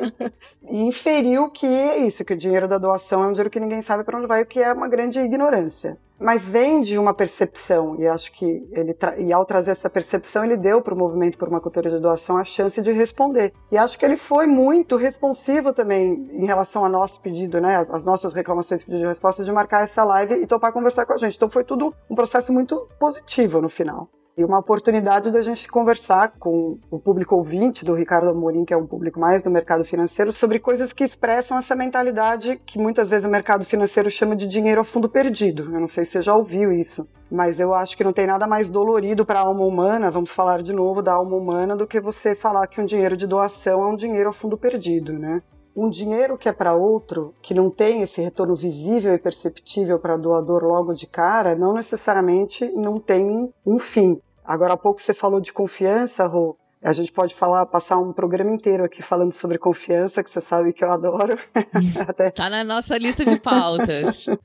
e 0.70 0.82
inferiu 0.82 1.50
que 1.50 1.66
é 1.66 1.98
isso, 1.98 2.24
que 2.24 2.34
o 2.34 2.38
dinheiro 2.38 2.68
da 2.68 2.78
doação 2.78 3.24
é 3.24 3.26
um 3.26 3.32
dinheiro 3.32 3.50
que 3.50 3.60
ninguém 3.60 3.82
sabe 3.82 4.04
para 4.04 4.18
onde 4.18 4.26
vai, 4.26 4.42
o 4.42 4.46
que 4.46 4.60
é 4.60 4.72
uma 4.72 4.88
grande 4.88 5.18
ignorância 5.18 5.98
mas 6.22 6.48
vem 6.48 6.80
de 6.80 6.96
uma 6.96 7.12
percepção 7.12 7.96
e 7.98 8.06
acho 8.06 8.32
que 8.32 8.66
ele 8.72 8.96
e 9.18 9.32
ao 9.32 9.44
trazer 9.44 9.72
essa 9.72 9.90
percepção 9.90 10.44
ele 10.44 10.56
deu 10.56 10.80
para 10.80 10.94
o 10.94 10.96
movimento 10.96 11.36
por 11.36 11.48
uma 11.48 11.60
cultura 11.60 11.90
de 11.90 11.98
doação 11.98 12.36
a 12.36 12.44
chance 12.44 12.80
de 12.80 12.92
responder 12.92 13.52
e 13.70 13.76
acho 13.76 13.98
que 13.98 14.04
ele 14.04 14.16
foi 14.16 14.46
muito 14.46 14.96
responsivo 14.96 15.72
também 15.72 16.30
em 16.32 16.46
relação 16.46 16.84
ao 16.84 16.90
nosso 16.90 17.20
pedido, 17.20 17.60
né, 17.60 17.71
as, 17.74 17.90
as 17.90 18.04
nossas 18.04 18.34
reclamações, 18.34 18.82
pedido 18.82 19.00
de 19.00 19.06
resposta 19.06 19.44
de 19.44 19.52
marcar 19.52 19.82
essa 19.82 20.04
live 20.04 20.34
e 20.34 20.46
topar 20.46 20.72
conversar 20.72 21.06
com 21.06 21.12
a 21.12 21.16
gente. 21.16 21.36
Então 21.36 21.50
foi 21.50 21.64
tudo 21.64 21.94
um 22.08 22.14
processo 22.14 22.52
muito 22.52 22.88
positivo 22.98 23.60
no 23.60 23.68
final 23.68 24.08
e 24.36 24.44
uma 24.44 24.58
oportunidade 24.58 25.30
da 25.30 25.42
gente 25.42 25.68
conversar 25.68 26.32
com 26.38 26.78
o 26.90 26.98
público 26.98 27.36
ouvinte 27.36 27.84
do 27.84 27.94
Ricardo 27.94 28.30
Amorim, 28.30 28.64
que 28.64 28.72
é 28.72 28.76
um 28.76 28.86
público 28.86 29.20
mais 29.20 29.44
do 29.44 29.50
mercado 29.50 29.84
financeiro, 29.84 30.32
sobre 30.32 30.58
coisas 30.58 30.92
que 30.92 31.04
expressam 31.04 31.58
essa 31.58 31.76
mentalidade 31.76 32.60
que 32.64 32.78
muitas 32.78 33.08
vezes 33.08 33.26
o 33.26 33.30
mercado 33.30 33.64
financeiro 33.64 34.10
chama 34.10 34.34
de 34.34 34.46
dinheiro 34.46 34.80
ao 34.80 34.84
fundo 34.84 35.08
perdido. 35.08 35.64
Eu 35.64 35.80
não 35.80 35.88
sei 35.88 36.04
se 36.04 36.12
você 36.12 36.22
já 36.22 36.34
ouviu 36.34 36.72
isso, 36.72 37.06
mas 37.30 37.60
eu 37.60 37.74
acho 37.74 37.96
que 37.96 38.04
não 38.04 38.12
tem 38.12 38.26
nada 38.26 38.46
mais 38.46 38.70
dolorido 38.70 39.24
para 39.24 39.40
a 39.40 39.42
alma 39.42 39.64
humana, 39.64 40.10
vamos 40.10 40.30
falar 40.30 40.62
de 40.62 40.72
novo 40.72 41.02
da 41.02 41.12
alma 41.12 41.36
humana, 41.36 41.76
do 41.76 41.86
que 41.86 42.00
você 42.00 42.34
falar 42.34 42.66
que 42.66 42.80
um 42.80 42.86
dinheiro 42.86 43.16
de 43.16 43.26
doação 43.26 43.82
é 43.82 43.86
um 43.86 43.96
dinheiro 43.96 44.28
ao 44.28 44.34
fundo 44.34 44.56
perdido, 44.56 45.12
né? 45.12 45.42
Um 45.74 45.88
dinheiro 45.88 46.36
que 46.36 46.48
é 46.48 46.52
para 46.52 46.74
outro, 46.74 47.34
que 47.40 47.54
não 47.54 47.70
tem 47.70 48.02
esse 48.02 48.20
retorno 48.20 48.54
visível 48.54 49.14
e 49.14 49.18
perceptível 49.18 49.98
para 49.98 50.16
doador 50.16 50.62
logo 50.64 50.92
de 50.92 51.06
cara, 51.06 51.54
não 51.54 51.74
necessariamente 51.74 52.66
não 52.72 52.98
tem 52.98 53.52
um 53.64 53.78
fim. 53.78 54.20
Agora 54.44 54.74
há 54.74 54.76
pouco 54.76 55.00
você 55.00 55.14
falou 55.14 55.40
de 55.40 55.52
confiança, 55.52 56.26
Rô. 56.26 56.56
A 56.82 56.92
gente 56.92 57.12
pode 57.12 57.32
falar, 57.32 57.64
passar 57.66 57.98
um 57.98 58.12
programa 58.12 58.50
inteiro 58.50 58.84
aqui 58.84 59.00
falando 59.00 59.32
sobre 59.32 59.56
confiança, 59.56 60.22
que 60.22 60.28
você 60.28 60.40
sabe 60.40 60.72
que 60.72 60.82
eu 60.82 60.90
adoro. 60.90 61.38
Até... 62.08 62.30
Tá 62.30 62.50
na 62.50 62.64
nossa 62.64 62.98
lista 62.98 63.24
de 63.24 63.38
pautas. 63.38 64.26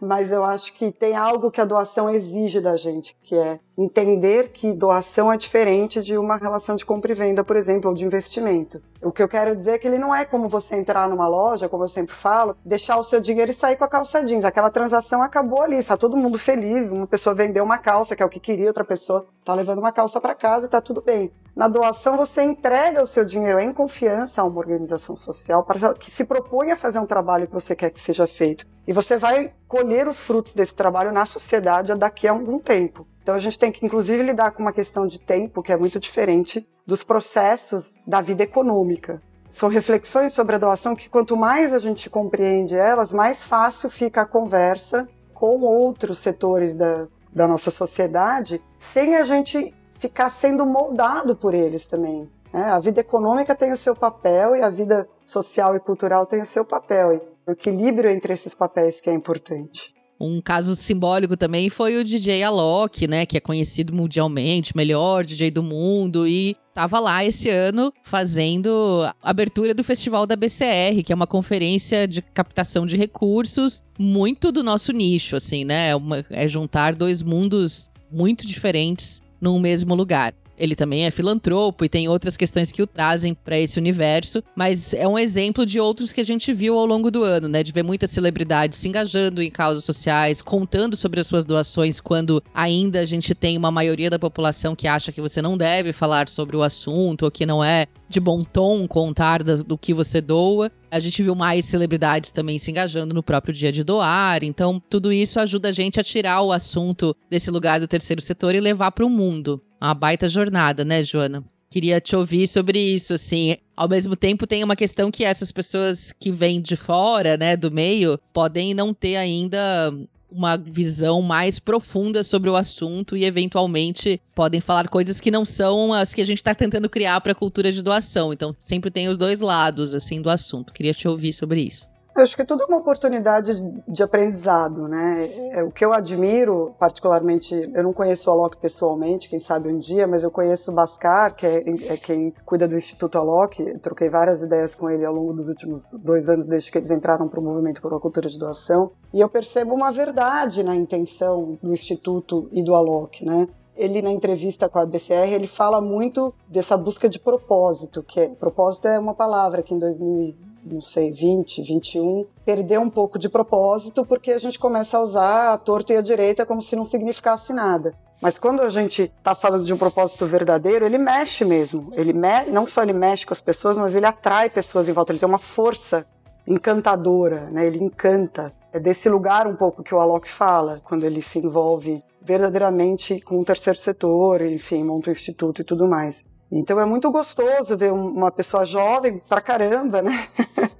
mas 0.00 0.30
eu 0.30 0.44
acho 0.44 0.74
que 0.74 0.92
tem 0.92 1.16
algo 1.16 1.50
que 1.50 1.60
a 1.60 1.64
doação 1.64 2.10
exige 2.10 2.60
da 2.60 2.76
gente, 2.76 3.16
que 3.22 3.34
é 3.34 3.58
entender 3.76 4.50
que 4.50 4.72
doação 4.72 5.32
é 5.32 5.36
diferente 5.36 6.00
de 6.00 6.16
uma 6.16 6.36
relação 6.36 6.76
de 6.76 6.84
compra 6.84 7.12
e 7.12 7.14
venda, 7.14 7.44
por 7.44 7.56
exemplo, 7.56 7.90
ou 7.90 7.94
de 7.94 8.04
investimento. 8.04 8.80
O 9.02 9.12
que 9.12 9.22
eu 9.22 9.28
quero 9.28 9.54
dizer 9.54 9.72
é 9.72 9.78
que 9.78 9.86
ele 9.86 9.98
não 9.98 10.14
é 10.14 10.24
como 10.24 10.48
você 10.48 10.76
entrar 10.76 11.08
numa 11.08 11.28
loja, 11.28 11.68
como 11.68 11.84
eu 11.84 11.88
sempre 11.88 12.14
falo, 12.14 12.56
deixar 12.64 12.96
o 12.96 13.04
seu 13.04 13.20
dinheiro 13.20 13.50
e 13.50 13.54
sair 13.54 13.76
com 13.76 13.84
a 13.84 13.88
calça 13.88 14.22
jeans. 14.24 14.44
Aquela 14.44 14.70
transação 14.70 15.22
acabou 15.22 15.62
ali, 15.62 15.76
está 15.76 15.96
todo 15.96 16.16
mundo 16.16 16.38
feliz. 16.38 16.90
Uma 16.90 17.06
pessoa 17.06 17.34
vendeu 17.34 17.64
uma 17.64 17.78
calça, 17.78 18.16
que 18.16 18.22
é 18.22 18.26
o 18.26 18.30
que 18.30 18.40
queria, 18.40 18.68
outra 18.68 18.84
pessoa 18.84 19.26
está 19.46 19.54
levando 19.54 19.78
uma 19.78 19.92
calça 19.92 20.20
para 20.20 20.34
casa 20.34 20.64
e 20.64 20.66
está 20.66 20.80
tudo 20.80 21.00
bem. 21.00 21.30
Na 21.54 21.68
doação, 21.68 22.16
você 22.16 22.42
entrega 22.42 23.00
o 23.00 23.06
seu 23.06 23.24
dinheiro 23.24 23.60
em 23.60 23.72
confiança 23.72 24.42
a 24.42 24.44
uma 24.44 24.58
organização 24.58 25.14
social 25.14 25.62
para 25.62 25.94
que 25.94 26.10
se 26.10 26.24
propõe 26.24 26.72
a 26.72 26.76
fazer 26.76 26.98
um 26.98 27.06
trabalho 27.06 27.46
que 27.46 27.54
você 27.54 27.76
quer 27.76 27.90
que 27.90 28.00
seja 28.00 28.26
feito. 28.26 28.66
E 28.86 28.92
você 28.92 29.16
vai 29.16 29.52
colher 29.68 30.08
os 30.08 30.18
frutos 30.18 30.52
desse 30.52 30.74
trabalho 30.74 31.12
na 31.12 31.24
sociedade 31.24 31.94
daqui 31.94 32.26
a 32.26 32.32
algum 32.32 32.58
tempo. 32.58 33.06
Então 33.22 33.36
a 33.36 33.38
gente 33.38 33.58
tem 33.58 33.70
que, 33.70 33.86
inclusive, 33.86 34.22
lidar 34.22 34.50
com 34.50 34.62
uma 34.62 34.72
questão 34.72 35.06
de 35.06 35.20
tempo 35.20 35.62
que 35.62 35.72
é 35.72 35.76
muito 35.76 36.00
diferente 36.00 36.68
dos 36.84 37.04
processos 37.04 37.94
da 38.06 38.20
vida 38.20 38.42
econômica. 38.42 39.22
São 39.52 39.68
reflexões 39.68 40.32
sobre 40.32 40.56
a 40.56 40.58
doação 40.58 40.94
que, 40.94 41.08
quanto 41.08 41.36
mais 41.36 41.72
a 41.72 41.78
gente 41.78 42.10
compreende 42.10 42.76
elas, 42.76 43.12
mais 43.12 43.46
fácil 43.46 43.88
fica 43.88 44.22
a 44.22 44.26
conversa 44.26 45.08
com 45.32 45.60
outros 45.62 46.18
setores 46.18 46.76
da, 46.76 47.08
da 47.36 47.46
nossa 47.46 47.70
sociedade, 47.70 48.62
sem 48.78 49.14
a 49.14 49.22
gente 49.22 49.74
ficar 49.92 50.30
sendo 50.30 50.64
moldado 50.64 51.36
por 51.36 51.52
eles 51.52 51.86
também. 51.86 52.30
Né? 52.50 52.64
A 52.64 52.78
vida 52.78 53.00
econômica 53.02 53.54
tem 53.54 53.70
o 53.72 53.76
seu 53.76 53.94
papel 53.94 54.56
e 54.56 54.62
a 54.62 54.70
vida 54.70 55.06
social 55.26 55.76
e 55.76 55.80
cultural 55.80 56.24
tem 56.24 56.40
o 56.40 56.46
seu 56.46 56.64
papel. 56.64 57.12
E 57.12 57.20
o 57.46 57.52
equilíbrio 57.52 58.10
entre 58.10 58.32
esses 58.32 58.54
papéis 58.54 59.02
que 59.02 59.10
é 59.10 59.12
importante. 59.12 59.94
Um 60.18 60.40
caso 60.40 60.74
simbólico 60.74 61.36
também 61.36 61.68
foi 61.68 61.98
o 61.98 62.04
DJ 62.04 62.42
Alok, 62.42 63.06
né, 63.06 63.26
que 63.26 63.36
é 63.36 63.40
conhecido 63.40 63.92
mundialmente, 63.92 64.74
melhor 64.74 65.22
DJ 65.22 65.50
do 65.50 65.62
mundo 65.62 66.26
e 66.26 66.56
estava 66.76 67.00
lá 67.00 67.24
esse 67.24 67.48
ano 67.48 67.90
fazendo 68.02 69.02
a 69.22 69.30
abertura 69.30 69.72
do 69.72 69.82
Festival 69.82 70.26
da 70.26 70.36
BCR, 70.36 71.02
que 71.02 71.10
é 71.10 71.14
uma 71.14 71.26
conferência 71.26 72.06
de 72.06 72.20
captação 72.20 72.86
de 72.86 72.98
recursos 72.98 73.82
muito 73.98 74.52
do 74.52 74.62
nosso 74.62 74.92
nicho, 74.92 75.36
assim, 75.36 75.64
né? 75.64 75.96
Uma, 75.96 76.22
é 76.28 76.46
juntar 76.46 76.94
dois 76.94 77.22
mundos 77.22 77.90
muito 78.12 78.46
diferentes 78.46 79.22
num 79.40 79.58
mesmo 79.58 79.94
lugar. 79.94 80.34
Ele 80.58 80.74
também 80.74 81.04
é 81.04 81.10
filantropo 81.10 81.84
e 81.84 81.88
tem 81.88 82.08
outras 82.08 82.36
questões 82.36 82.72
que 82.72 82.82
o 82.82 82.86
trazem 82.86 83.34
para 83.34 83.58
esse 83.58 83.78
universo, 83.78 84.42
mas 84.54 84.94
é 84.94 85.06
um 85.06 85.18
exemplo 85.18 85.66
de 85.66 85.78
outros 85.78 86.12
que 86.12 86.20
a 86.20 86.24
gente 86.24 86.52
viu 86.52 86.78
ao 86.78 86.86
longo 86.86 87.10
do 87.10 87.22
ano, 87.22 87.48
né? 87.48 87.62
De 87.62 87.72
ver 87.72 87.82
muitas 87.82 88.10
celebridades 88.10 88.78
se 88.78 88.88
engajando 88.88 89.42
em 89.42 89.50
causas 89.50 89.84
sociais, 89.84 90.40
contando 90.40 90.96
sobre 90.96 91.20
as 91.20 91.26
suas 91.26 91.44
doações, 91.44 92.00
quando 92.00 92.42
ainda 92.54 93.00
a 93.00 93.06
gente 93.06 93.34
tem 93.34 93.56
uma 93.56 93.70
maioria 93.70 94.10
da 94.10 94.18
população 94.18 94.74
que 94.74 94.88
acha 94.88 95.12
que 95.12 95.20
você 95.20 95.42
não 95.42 95.56
deve 95.56 95.92
falar 95.92 96.28
sobre 96.28 96.56
o 96.56 96.62
assunto 96.62 97.24
ou 97.24 97.30
que 97.30 97.46
não 97.46 97.62
é 97.62 97.86
de 98.08 98.20
bom 98.20 98.42
tom 98.44 98.86
contar 98.86 99.42
do, 99.42 99.64
do 99.64 99.78
que 99.78 99.92
você 99.92 100.20
doa. 100.20 100.70
A 100.90 101.00
gente 101.00 101.22
viu 101.22 101.34
mais 101.34 101.66
celebridades 101.66 102.30
também 102.30 102.58
se 102.58 102.70
engajando 102.70 103.14
no 103.14 103.22
próprio 103.22 103.52
dia 103.52 103.72
de 103.72 103.82
doar. 103.82 104.42
Então, 104.44 104.80
tudo 104.88 105.12
isso 105.12 105.40
ajuda 105.40 105.68
a 105.70 105.72
gente 105.72 105.98
a 106.00 106.04
tirar 106.04 106.42
o 106.42 106.52
assunto 106.52 107.14
desse 107.28 107.50
lugar 107.50 107.80
do 107.80 107.88
terceiro 107.88 108.22
setor 108.22 108.54
e 108.54 108.60
levar 108.60 108.92
para 108.92 109.04
o 109.04 109.10
mundo. 109.10 109.60
Uma 109.80 109.94
baita 109.94 110.28
jornada, 110.28 110.84
né, 110.84 111.04
Joana? 111.04 111.44
Queria 111.70 112.00
te 112.00 112.16
ouvir 112.16 112.48
sobre 112.48 112.78
isso, 112.78 113.12
assim. 113.12 113.56
Ao 113.76 113.88
mesmo 113.88 114.16
tempo, 114.16 114.46
tem 114.46 114.64
uma 114.64 114.76
questão 114.76 115.10
que 115.10 115.24
essas 115.24 115.52
pessoas 115.52 116.12
que 116.12 116.32
vêm 116.32 116.60
de 116.60 116.76
fora, 116.76 117.36
né, 117.36 117.56
do 117.56 117.70
meio, 117.70 118.18
podem 118.32 118.72
não 118.72 118.94
ter 118.94 119.16
ainda 119.16 119.92
uma 120.30 120.56
visão 120.56 121.22
mais 121.22 121.58
profunda 121.58 122.22
sobre 122.22 122.50
o 122.50 122.56
assunto 122.56 123.16
e 123.16 123.24
eventualmente 123.24 124.20
podem 124.34 124.60
falar 124.60 124.88
coisas 124.88 125.20
que 125.20 125.30
não 125.30 125.44
são 125.44 125.92
as 125.92 126.12
que 126.12 126.20
a 126.20 126.26
gente 126.26 126.38
está 126.38 126.54
tentando 126.54 126.90
criar 126.90 127.20
para 127.20 127.32
a 127.32 127.34
cultura 127.34 127.72
de 127.72 127.82
doação. 127.82 128.32
Então 128.32 128.54
sempre 128.60 128.90
tem 128.90 129.08
os 129.08 129.16
dois 129.16 129.40
lados 129.40 129.94
assim 129.94 130.20
do 130.20 130.30
assunto. 130.30 130.72
Queria 130.72 130.92
te 130.92 131.06
ouvir 131.06 131.32
sobre 131.32 131.62
isso. 131.62 131.86
Eu 132.16 132.22
acho 132.22 132.34
que 132.34 132.46
tudo 132.46 132.62
é 132.62 132.66
uma 132.66 132.78
oportunidade 132.78 133.62
de 133.86 134.02
aprendizado, 134.02 134.88
né? 134.88 135.28
É, 135.52 135.62
o 135.62 135.70
que 135.70 135.84
eu 135.84 135.92
admiro, 135.92 136.74
particularmente, 136.78 137.54
eu 137.74 137.82
não 137.82 137.92
conheço 137.92 138.30
o 138.30 138.32
Alok 138.32 138.56
pessoalmente, 138.56 139.28
quem 139.28 139.38
sabe 139.38 139.68
um 139.68 139.76
dia, 139.76 140.06
mas 140.06 140.22
eu 140.22 140.30
conheço 140.30 140.72
o 140.72 140.74
Bascar, 140.74 141.36
que 141.36 141.46
é, 141.46 141.62
é 141.88 141.96
quem 141.98 142.32
cuida 142.46 142.66
do 142.66 142.74
Instituto 142.74 143.18
Alok. 143.18 143.60
Eu 143.62 143.78
troquei 143.80 144.08
várias 144.08 144.40
ideias 144.40 144.74
com 144.74 144.88
ele 144.88 145.04
ao 145.04 145.12
longo 145.12 145.34
dos 145.34 145.48
últimos 145.48 145.92
dois 146.02 146.30
anos, 146.30 146.48
desde 146.48 146.72
que 146.72 146.78
eles 146.78 146.90
entraram 146.90 147.28
para 147.28 147.38
o 147.38 147.42
movimento 147.42 147.82
por 147.82 147.92
uma 147.92 148.00
cultura 148.00 148.30
de 148.30 148.38
doação. 148.38 148.92
E 149.12 149.20
eu 149.20 149.28
percebo 149.28 149.74
uma 149.74 149.92
verdade 149.92 150.62
na 150.62 150.74
intenção 150.74 151.58
do 151.62 151.70
Instituto 151.70 152.48
e 152.50 152.62
do 152.62 152.74
Alok, 152.74 153.26
né? 153.26 153.46
ele 153.76 154.00
na 154.00 154.10
entrevista 154.10 154.70
com 154.70 154.78
a 154.78 154.86
BCR, 154.86 155.34
ele 155.34 155.46
fala 155.46 155.82
muito 155.82 156.32
dessa 156.48 156.78
busca 156.78 157.10
de 157.10 157.20
propósito, 157.20 158.02
que 158.02 158.18
é, 158.18 158.28
propósito 158.28 158.88
é 158.88 158.98
uma 158.98 159.12
palavra 159.12 159.62
que 159.62 159.74
em 159.74 159.78
2020 159.78 160.45
não 160.66 160.80
sei, 160.80 161.10
20, 161.10 161.62
21, 161.62 162.26
perdeu 162.44 162.80
um 162.80 162.90
pouco 162.90 163.18
de 163.18 163.28
propósito 163.28 164.04
porque 164.04 164.32
a 164.32 164.38
gente 164.38 164.58
começa 164.58 164.98
a 164.98 165.02
usar 165.02 165.52
a 165.52 165.58
torta 165.58 165.92
e 165.92 165.96
a 165.96 166.02
direita 166.02 166.44
como 166.44 166.60
se 166.60 166.74
não 166.74 166.84
significasse 166.84 167.52
nada. 167.52 167.94
Mas 168.20 168.38
quando 168.38 168.62
a 168.62 168.70
gente 168.70 169.02
está 169.02 169.34
falando 169.34 169.64
de 169.64 169.72
um 169.72 169.78
propósito 169.78 170.26
verdadeiro, 170.26 170.84
ele 170.84 170.98
mexe 170.98 171.44
mesmo. 171.44 171.90
Ele 171.94 172.12
me... 172.12 172.46
não 172.46 172.66
só 172.66 172.82
ele 172.82 172.92
mexe 172.92 173.26
com 173.26 173.34
as 173.34 173.40
pessoas, 173.40 173.76
mas 173.76 173.94
ele 173.94 174.06
atrai 174.06 174.48
pessoas 174.48 174.88
em 174.88 174.92
volta. 174.92 175.12
Ele 175.12 175.18
tem 175.18 175.28
uma 175.28 175.38
força 175.38 176.06
encantadora, 176.46 177.50
né? 177.50 177.66
Ele 177.66 177.82
encanta. 177.82 178.52
É 178.72 178.80
desse 178.80 179.08
lugar 179.08 179.46
um 179.46 179.54
pouco 179.54 179.82
que 179.82 179.94
o 179.94 180.00
Alok 180.00 180.28
fala, 180.28 180.80
quando 180.84 181.04
ele 181.04 181.20
se 181.20 181.38
envolve 181.38 182.02
verdadeiramente 182.22 183.20
com 183.20 183.38
o 183.38 183.44
terceiro 183.44 183.78
setor, 183.78 184.42
enfim, 184.42 184.82
monta 184.82 185.10
um 185.10 185.12
instituto 185.12 185.60
e 185.60 185.64
tudo 185.64 185.86
mais. 185.86 186.24
Então 186.50 186.80
é 186.80 186.84
muito 186.84 187.10
gostoso 187.10 187.76
ver 187.76 187.92
uma 187.92 188.30
pessoa 188.30 188.64
jovem 188.64 189.20
pra 189.28 189.40
caramba, 189.40 190.00
né? 190.00 190.28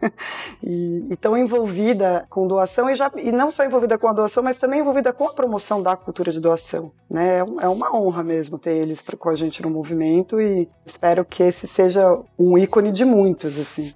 e, 0.62 1.06
e, 1.10 1.16
tão 1.16 1.36
envolvida 1.36 2.24
com 2.30 2.46
doação 2.46 2.88
e, 2.88 2.94
já, 2.94 3.10
e 3.16 3.32
não 3.32 3.50
só 3.50 3.64
envolvida 3.64 3.98
com 3.98 4.08
a 4.08 4.12
doação, 4.12 4.42
mas 4.42 4.58
também 4.58 4.80
envolvida 4.80 5.12
com 5.12 5.28
a 5.28 5.32
promoção 5.32 5.82
da 5.82 5.96
cultura 5.96 6.30
de 6.30 6.40
doação. 6.40 6.92
Né? 7.10 7.38
É, 7.38 7.44
é 7.64 7.68
uma 7.68 7.96
honra 7.96 8.22
mesmo 8.22 8.58
ter 8.58 8.76
eles 8.76 9.02
com 9.18 9.28
a 9.28 9.34
gente 9.34 9.62
no 9.62 9.70
movimento 9.70 10.40
e 10.40 10.68
espero 10.84 11.24
que 11.24 11.42
esse 11.42 11.66
seja 11.66 12.18
um 12.38 12.56
ícone 12.56 12.92
de 12.92 13.04
muitos, 13.04 13.58
assim. 13.58 13.92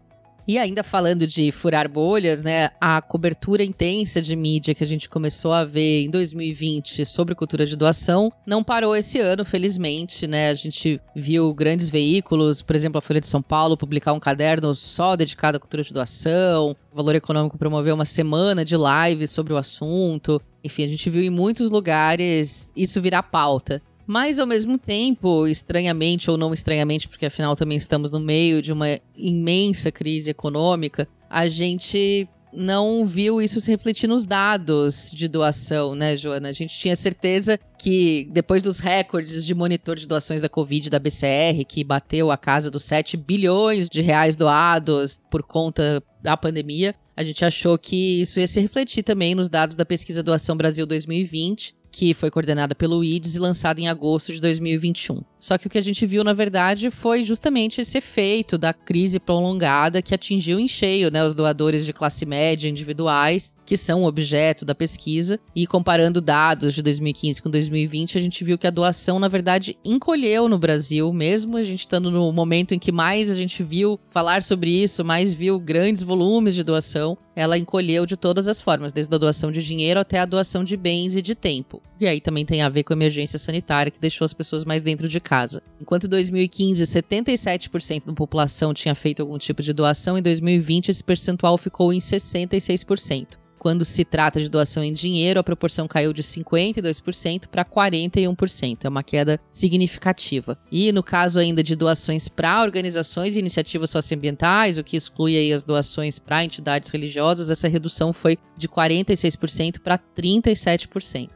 E 0.50 0.59
ainda 0.59 0.83
falando 0.83 1.28
de 1.28 1.52
furar 1.52 1.88
bolhas, 1.88 2.42
né? 2.42 2.71
A 2.80 3.00
cobertura 3.00 3.62
intensa 3.62 4.21
de 4.21 4.35
mídia 4.35 4.75
que 4.75 4.83
a 4.83 4.87
gente 4.87 5.09
começou 5.09 5.52
a 5.52 5.64
ver 5.64 6.02
em 6.02 6.11
2020 6.11 7.04
sobre 7.04 7.37
cultura 7.37 7.64
de 7.64 7.76
doação 7.76 8.33
não 8.45 8.64
parou 8.64 8.97
esse 8.97 9.21
ano, 9.21 9.45
felizmente, 9.45 10.26
né? 10.26 10.50
A 10.50 10.54
gente 10.54 11.00
viu 11.14 11.54
grandes 11.54 11.88
veículos, 11.88 12.62
por 12.62 12.75
exemplo, 12.75 12.99
a 12.99 13.00
Folha 13.00 13.21
de 13.21 13.28
São 13.28 13.40
Paulo 13.40 13.76
publicar 13.76 14.12
um 14.12 14.19
caderno 14.19 14.75
só 14.75 15.14
dedicado 15.14 15.57
à 15.57 15.61
cultura 15.61 15.85
de 15.85 15.95
doação. 15.95 16.75
O 16.92 16.97
Valor 16.97 17.14
Econômico 17.14 17.57
promoveu 17.57 17.95
uma 17.95 18.04
semana 18.04 18.64
de 18.64 18.75
lives 18.75 19.30
sobre 19.30 19.52
o 19.52 19.57
assunto. 19.57 20.42
Enfim, 20.64 20.85
a 20.85 20.88
gente 20.88 21.09
viu 21.09 21.23
em 21.23 21.30
muitos 21.30 21.71
lugares 21.71 22.73
isso 22.75 23.00
virar 23.00 23.23
pauta. 23.23 23.80
Mas, 24.12 24.40
ao 24.40 24.47
mesmo 24.47 24.76
tempo, 24.76 25.47
estranhamente 25.47 26.29
ou 26.29 26.37
não 26.37 26.52
estranhamente, 26.52 27.07
porque 27.07 27.26
afinal 27.26 27.55
também 27.55 27.79
estamos 27.79 28.11
no 28.11 28.19
meio 28.19 28.61
de 28.61 28.73
uma 28.73 28.99
imensa 29.17 29.93
crise 29.93 30.29
econômica, 30.29 31.07
a 31.31 31.47
gente 31.47 32.29
não 32.52 33.07
viu 33.07 33.40
isso 33.40 33.61
se 33.61 33.71
refletir 33.71 34.09
nos 34.09 34.26
dados 34.26 35.12
de 35.14 35.29
doação, 35.29 35.95
né, 35.95 36.17
Joana? 36.17 36.49
A 36.49 36.52
gente 36.52 36.76
tinha 36.76 36.97
certeza 36.97 37.57
que 37.79 38.29
depois 38.33 38.64
dos 38.64 38.81
recordes 38.81 39.47
de 39.47 39.55
monitor 39.55 39.95
de 39.95 40.09
doações 40.09 40.40
da 40.40 40.49
Covid 40.49 40.90
da 40.90 40.99
BCR, 40.99 41.64
que 41.64 41.85
bateu 41.85 42.33
a 42.33 42.37
casa 42.37 42.69
dos 42.69 42.83
7 42.83 43.17
bilhões 43.17 43.88
de 43.88 44.02
reais 44.02 44.35
doados 44.35 45.21
por 45.31 45.45
conta 45.45 46.02
da 46.21 46.37
pandemia, 46.37 46.97
a 47.17 47.23
gente 47.23 47.45
achou 47.45 47.79
que 47.79 48.23
isso 48.23 48.40
ia 48.40 48.47
se 48.49 48.59
refletir 48.59 49.05
também 49.05 49.37
nos 49.37 49.49
dados 49.49 49.76
da 49.76 49.85
pesquisa 49.85 50.21
Doação 50.21 50.57
Brasil 50.57 50.85
2020 50.85 51.79
que 51.91 52.15
foi 52.15 52.31
coordenada 52.31 52.75
pelo 52.75 53.03
IDES 53.03 53.35
e 53.35 53.39
lançada 53.39 53.81
em 53.81 53.89
agosto 53.89 54.33
de 54.33 54.41
2021. 54.41 55.23
Só 55.41 55.57
que 55.57 55.67
o 55.67 55.71
que 55.71 55.79
a 55.79 55.83
gente 55.83 56.05
viu, 56.05 56.23
na 56.23 56.35
verdade, 56.35 56.91
foi 56.91 57.25
justamente 57.25 57.81
esse 57.81 57.97
efeito 57.97 58.59
da 58.59 58.75
crise 58.75 59.19
prolongada 59.19 60.03
que 60.03 60.15
atingiu 60.15 60.61
em 60.61 60.69
cheio 60.69 61.11
né, 61.11 61.25
os 61.25 61.33
doadores 61.33 61.87
de 61.87 61.95
classe 61.95 62.27
média 62.27 62.69
individuais, 62.69 63.57
que 63.65 63.77
são 63.77 64.05
objeto 64.05 64.65
da 64.65 64.75
pesquisa. 64.75 65.41
E 65.57 65.67
comparando 65.67 66.21
dados 66.21 66.75
de 66.75 66.83
2015 66.83 67.41
com 67.41 67.49
2020, 67.49 68.19
a 68.19 68.21
gente 68.21 68.45
viu 68.45 68.59
que 68.59 68.67
a 68.67 68.71
doação, 68.71 69.19
na 69.19 69.29
verdade, 69.29 69.79
encolheu 69.83 70.47
no 70.47 70.59
Brasil, 70.59 71.11
mesmo 71.11 71.57
a 71.57 71.65
gente 71.65 71.81
estando 71.81 72.11
no 72.11 72.31
momento 72.33 72.75
em 72.75 72.79
que 72.79 72.93
mais 72.93 73.31
a 73.31 73.35
gente 73.35 73.63
viu 73.63 73.99
falar 74.11 74.43
sobre 74.43 74.71
isso, 74.71 75.05
mais 75.05 75.33
viu 75.33 75.59
grandes 75.59 76.03
volumes 76.03 76.55
de 76.55 76.63
doação, 76.63 77.17
ela 77.41 77.57
encolheu 77.57 78.05
de 78.05 78.19
todas 78.19 78.47
as 78.47 78.61
formas, 78.61 78.93
desde 78.93 79.15
a 79.15 79.17
doação 79.17 79.51
de 79.51 79.65
dinheiro 79.65 79.99
até 79.99 80.19
a 80.19 80.27
doação 80.27 80.63
de 80.63 80.77
bens 80.77 81.17
e 81.17 81.23
de 81.23 81.35
tempo. 81.35 81.83
E 81.99 82.07
aí 82.07 82.21
também 82.21 82.45
tem 82.45 82.61
a 82.61 82.69
ver 82.69 82.83
com 82.83 82.93
a 82.93 82.97
emergência 82.97 83.39
sanitária, 83.39 83.91
que 83.91 83.99
deixou 83.99 84.27
as 84.27 84.35
pessoas 84.35 84.63
mais 84.63 84.83
dentro 84.83 85.09
de 85.09 85.19
casa. 85.19 85.63
Enquanto 85.81 86.05
em 86.05 86.11
2015 86.11 86.85
77% 86.85 88.05
da 88.05 88.13
população 88.13 88.75
tinha 88.75 88.95
feito 88.95 89.23
algum 89.23 89.39
tipo 89.39 89.63
de 89.63 89.73
doação, 89.73 90.19
em 90.19 90.23
2020 90.23 90.91
esse 90.91 91.03
percentual 91.03 91.57
ficou 91.57 91.95
em 91.95 91.99
66%. 91.99 93.40
Quando 93.61 93.85
se 93.85 94.07
trata 94.07 94.40
de 94.40 94.49
doação 94.49 94.83
em 94.83 94.90
dinheiro, 94.90 95.38
a 95.38 95.45
proporção 95.45 95.87
caiu 95.87 96.14
de 96.14 96.23
52% 96.23 97.47
para 97.47 97.62
41%. 97.62 98.79
É 98.85 98.88
uma 98.88 99.02
queda 99.02 99.38
significativa. 99.50 100.59
E 100.73 100.90
no 100.93 101.02
caso 101.02 101.38
ainda 101.38 101.62
de 101.62 101.76
doações 101.76 102.26
para 102.26 102.62
organizações 102.62 103.37
e 103.37 103.38
iniciativas 103.38 103.90
socioambientais, 103.90 104.79
o 104.79 104.83
que 104.83 104.97
exclui 104.97 105.37
aí 105.37 105.52
as 105.52 105.62
doações 105.62 106.19
para 106.19 106.43
entidades 106.43 106.88
religiosas, 106.88 107.50
essa 107.50 107.69
redução 107.69 108.14
foi 108.14 108.38
de 108.57 108.67
46% 108.67 109.81
para 109.81 109.99
37%. 109.99 111.29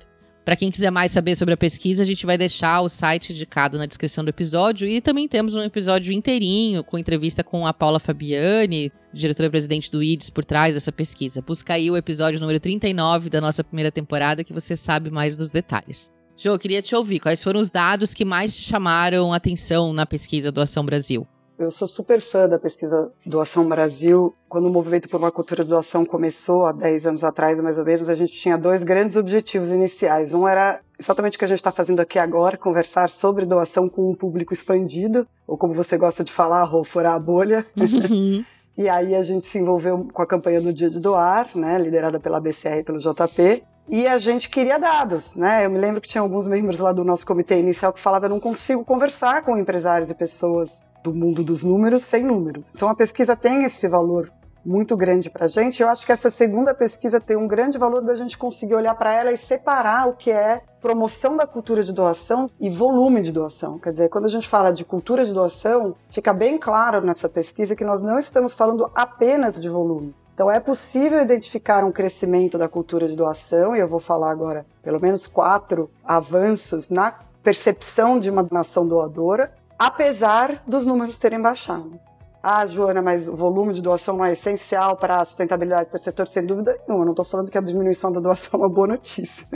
Para 0.46 0.56
quem 0.56 0.70
quiser 0.70 0.90
mais 0.90 1.12
saber 1.12 1.36
sobre 1.36 1.52
a 1.52 1.58
pesquisa, 1.58 2.02
a 2.02 2.06
gente 2.06 2.24
vai 2.24 2.38
deixar 2.38 2.80
o 2.80 2.88
site 2.88 3.34
indicado 3.34 3.76
na 3.76 3.84
descrição 3.84 4.24
do 4.24 4.30
episódio 4.30 4.88
e 4.88 5.02
também 5.02 5.28
temos 5.28 5.56
um 5.56 5.62
episódio 5.62 6.10
inteirinho 6.10 6.82
com 6.82 6.96
entrevista 6.96 7.44
com 7.44 7.66
a 7.66 7.72
Paula 7.74 8.00
Fabiani, 8.00 8.90
diretora-presidente 9.14 9.90
do 9.90 10.02
IDES, 10.02 10.30
por 10.30 10.44
trás 10.44 10.74
dessa 10.74 10.92
pesquisa. 10.92 11.40
Busca 11.40 11.74
aí 11.74 11.90
o 11.90 11.96
episódio 11.96 12.40
número 12.40 12.60
39 12.60 13.30
da 13.30 13.40
nossa 13.40 13.64
primeira 13.64 13.90
temporada 13.90 14.44
que 14.44 14.52
você 14.52 14.76
sabe 14.76 15.10
mais 15.10 15.36
dos 15.36 15.50
detalhes. 15.50 16.12
Jô, 16.36 16.50
eu 16.50 16.58
queria 16.58 16.82
te 16.82 16.94
ouvir. 16.96 17.20
Quais 17.20 17.42
foram 17.42 17.60
os 17.60 17.70
dados 17.70 18.12
que 18.12 18.24
mais 18.24 18.54
te 18.54 18.62
chamaram 18.62 19.32
atenção 19.32 19.92
na 19.92 20.04
pesquisa 20.04 20.50
do 20.50 20.60
Ação 20.60 20.84
Brasil? 20.84 21.26
Eu 21.56 21.70
sou 21.70 21.86
super 21.86 22.20
fã 22.20 22.48
da 22.48 22.58
pesquisa 22.58 23.12
Doação 23.24 23.68
Brasil. 23.68 24.34
Quando 24.48 24.66
o 24.66 24.70
movimento 24.70 25.08
por 25.08 25.18
uma 25.18 25.30
cultura 25.30 25.62
de 25.62 25.70
doação 25.70 26.04
começou, 26.04 26.66
há 26.66 26.72
10 26.72 27.06
anos 27.06 27.22
atrás, 27.22 27.60
mais 27.60 27.78
ou 27.78 27.84
menos, 27.84 28.08
a 28.08 28.14
gente 28.14 28.32
tinha 28.32 28.58
dois 28.58 28.82
grandes 28.82 29.14
objetivos 29.14 29.70
iniciais. 29.70 30.34
Um 30.34 30.48
era 30.48 30.80
exatamente 30.98 31.36
o 31.36 31.38
que 31.38 31.44
a 31.44 31.48
gente 31.48 31.58
está 31.58 31.70
fazendo 31.70 32.00
aqui 32.00 32.18
agora, 32.18 32.58
conversar 32.58 33.08
sobre 33.08 33.46
doação 33.46 33.88
com 33.88 34.10
um 34.10 34.14
público 34.16 34.52
expandido, 34.52 35.28
ou 35.46 35.56
como 35.56 35.72
você 35.74 35.96
gosta 35.96 36.24
de 36.24 36.32
falar, 36.32 36.68
furar 36.84 37.14
a 37.14 37.20
bolha. 37.20 37.64
Uhum. 37.76 38.44
e 38.76 38.88
aí 38.88 39.14
a 39.14 39.22
gente 39.22 39.46
se 39.46 39.58
envolveu 39.58 40.08
com 40.12 40.22
a 40.22 40.26
campanha 40.26 40.60
do 40.60 40.72
Dia 40.72 40.90
de 40.90 41.00
Doar, 41.00 41.48
né, 41.54 41.78
liderada 41.78 42.18
pela 42.18 42.40
BCR 42.40 42.78
e 42.78 42.84
pelo 42.84 42.98
JP, 42.98 43.64
e 43.88 44.06
a 44.06 44.18
gente 44.18 44.48
queria 44.48 44.78
dados, 44.78 45.36
né? 45.36 45.66
Eu 45.66 45.70
me 45.70 45.78
lembro 45.78 46.00
que 46.00 46.08
tinha 46.08 46.22
alguns 46.22 46.46
membros 46.46 46.80
lá 46.80 46.90
do 46.90 47.04
nosso 47.04 47.26
comitê 47.26 47.58
inicial 47.58 47.92
que 47.92 48.00
falavam: 48.00 48.28
eu 48.28 48.34
não 48.34 48.40
consigo 48.40 48.82
conversar 48.84 49.42
com 49.42 49.58
empresários 49.58 50.10
e 50.10 50.14
pessoas 50.14 50.82
do 51.02 51.12
mundo 51.12 51.44
dos 51.44 51.62
números 51.62 52.02
sem 52.02 52.22
números. 52.22 52.74
Então 52.74 52.88
a 52.88 52.94
pesquisa 52.94 53.36
tem 53.36 53.64
esse 53.64 53.86
valor 53.86 54.32
muito 54.64 54.96
grande 54.96 55.28
para 55.30 55.44
a 55.44 55.48
gente. 55.48 55.82
Eu 55.82 55.88
acho 55.88 56.06
que 56.06 56.12
essa 56.12 56.30
segunda 56.30 56.74
pesquisa 56.74 57.20
tem 57.20 57.36
um 57.36 57.46
grande 57.46 57.76
valor 57.76 58.02
da 58.02 58.14
gente 58.14 58.38
conseguir 58.38 58.74
olhar 58.74 58.94
para 58.94 59.12
ela 59.12 59.32
e 59.32 59.36
separar 59.36 60.08
o 60.08 60.14
que 60.14 60.30
é 60.30 60.62
promoção 60.80 61.36
da 61.36 61.46
cultura 61.46 61.82
de 61.82 61.92
doação 61.92 62.50
e 62.60 62.68
volume 62.68 63.22
de 63.22 63.32
doação. 63.32 63.78
Quer 63.78 63.90
dizer, 63.90 64.08
quando 64.08 64.26
a 64.26 64.30
gente 64.30 64.48
fala 64.48 64.72
de 64.72 64.84
cultura 64.84 65.24
de 65.24 65.32
doação, 65.32 65.94
fica 66.10 66.32
bem 66.32 66.58
claro 66.58 67.00
nessa 67.00 67.28
pesquisa 67.28 67.74
que 67.74 67.84
nós 67.84 68.02
não 68.02 68.18
estamos 68.18 68.54
falando 68.54 68.90
apenas 68.94 69.58
de 69.58 69.68
volume. 69.68 70.14
Então 70.34 70.50
é 70.50 70.58
possível 70.58 71.20
identificar 71.22 71.84
um 71.84 71.92
crescimento 71.92 72.58
da 72.58 72.68
cultura 72.68 73.06
de 73.06 73.14
doação, 73.14 73.76
e 73.76 73.78
eu 73.78 73.86
vou 73.86 74.00
falar 74.00 74.30
agora 74.30 74.66
pelo 74.82 75.00
menos 75.00 75.26
quatro 75.26 75.88
avanços 76.04 76.90
na 76.90 77.14
percepção 77.42 78.18
de 78.18 78.28
uma 78.30 78.46
nação 78.50 78.86
doadora, 78.86 79.52
apesar 79.78 80.62
dos 80.66 80.84
números 80.84 81.18
terem 81.18 81.40
baixado. 81.40 82.00
Ah, 82.46 82.66
Joana, 82.66 83.00
mas 83.00 83.26
o 83.26 83.34
volume 83.34 83.72
de 83.72 83.80
doação 83.80 84.18
não 84.18 84.24
é 84.26 84.32
essencial 84.32 84.98
para 84.98 85.22
a 85.22 85.24
sustentabilidade 85.24 85.90
do 85.90 85.98
setor, 85.98 86.26
sem 86.26 86.44
dúvida 86.44 86.78
nenhuma. 86.86 87.00
Eu 87.00 87.06
não 87.06 87.12
estou 87.12 87.24
falando 87.24 87.50
que 87.50 87.56
a 87.56 87.60
diminuição 87.62 88.12
da 88.12 88.20
doação 88.20 88.60
é 88.60 88.62
uma 88.62 88.68
boa 88.68 88.86
notícia, 88.86 89.46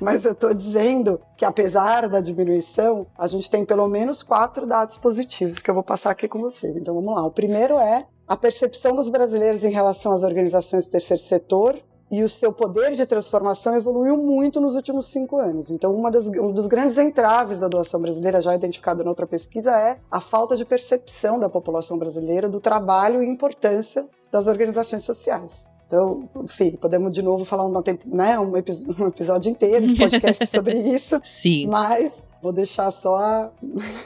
mas 0.00 0.24
eu 0.24 0.32
estou 0.32 0.52
dizendo 0.52 1.20
que, 1.36 1.44
apesar 1.44 2.08
da 2.08 2.20
diminuição, 2.20 3.06
a 3.16 3.28
gente 3.28 3.48
tem 3.48 3.64
pelo 3.64 3.86
menos 3.86 4.24
quatro 4.24 4.66
dados 4.66 4.96
positivos 4.96 5.62
que 5.62 5.70
eu 5.70 5.74
vou 5.74 5.84
passar 5.84 6.10
aqui 6.10 6.26
com 6.26 6.40
vocês. 6.40 6.76
Então 6.76 6.96
vamos 6.96 7.14
lá. 7.14 7.24
O 7.24 7.30
primeiro 7.30 7.78
é 7.78 8.08
a 8.26 8.36
percepção 8.36 8.96
dos 8.96 9.08
brasileiros 9.08 9.62
em 9.62 9.70
relação 9.70 10.12
às 10.12 10.24
organizações 10.24 10.88
do 10.88 10.90
terceiro 10.90 11.22
setor 11.22 11.80
e 12.12 12.22
o 12.22 12.28
seu 12.28 12.52
poder 12.52 12.92
de 12.92 13.06
transformação 13.06 13.74
evoluiu 13.74 14.18
muito 14.18 14.60
nos 14.60 14.74
últimos 14.74 15.06
cinco 15.06 15.38
anos. 15.38 15.70
Então, 15.70 15.94
uma 15.94 16.10
das, 16.10 16.28
um 16.28 16.52
dos 16.52 16.66
grandes 16.66 16.98
entraves 16.98 17.60
da 17.60 17.68
doação 17.68 18.02
brasileira, 18.02 18.42
já 18.42 18.54
identificado 18.54 19.02
em 19.02 19.08
outra 19.08 19.26
pesquisa, 19.26 19.74
é 19.74 19.98
a 20.10 20.20
falta 20.20 20.54
de 20.54 20.66
percepção 20.66 21.40
da 21.40 21.48
população 21.48 21.98
brasileira 21.98 22.50
do 22.50 22.60
trabalho 22.60 23.22
e 23.22 23.26
importância 23.26 24.06
das 24.30 24.46
organizações 24.46 25.04
sociais. 25.04 25.71
Então, 25.92 26.26
enfim, 26.42 26.70
podemos 26.70 27.12
de 27.12 27.20
novo 27.20 27.44
falar 27.44 27.66
um, 27.66 27.82
né, 28.06 28.38
um, 28.38 28.56
episódio 28.56 29.50
inteiro 29.50 29.86
de 29.86 29.94
podcast 29.94 30.46
sobre 30.48 30.74
isso. 30.74 31.20
Sim. 31.22 31.66
Mas 31.66 32.24
Vou 32.40 32.52
deixar 32.52 32.90
só 32.90 33.18
a, 33.18 33.50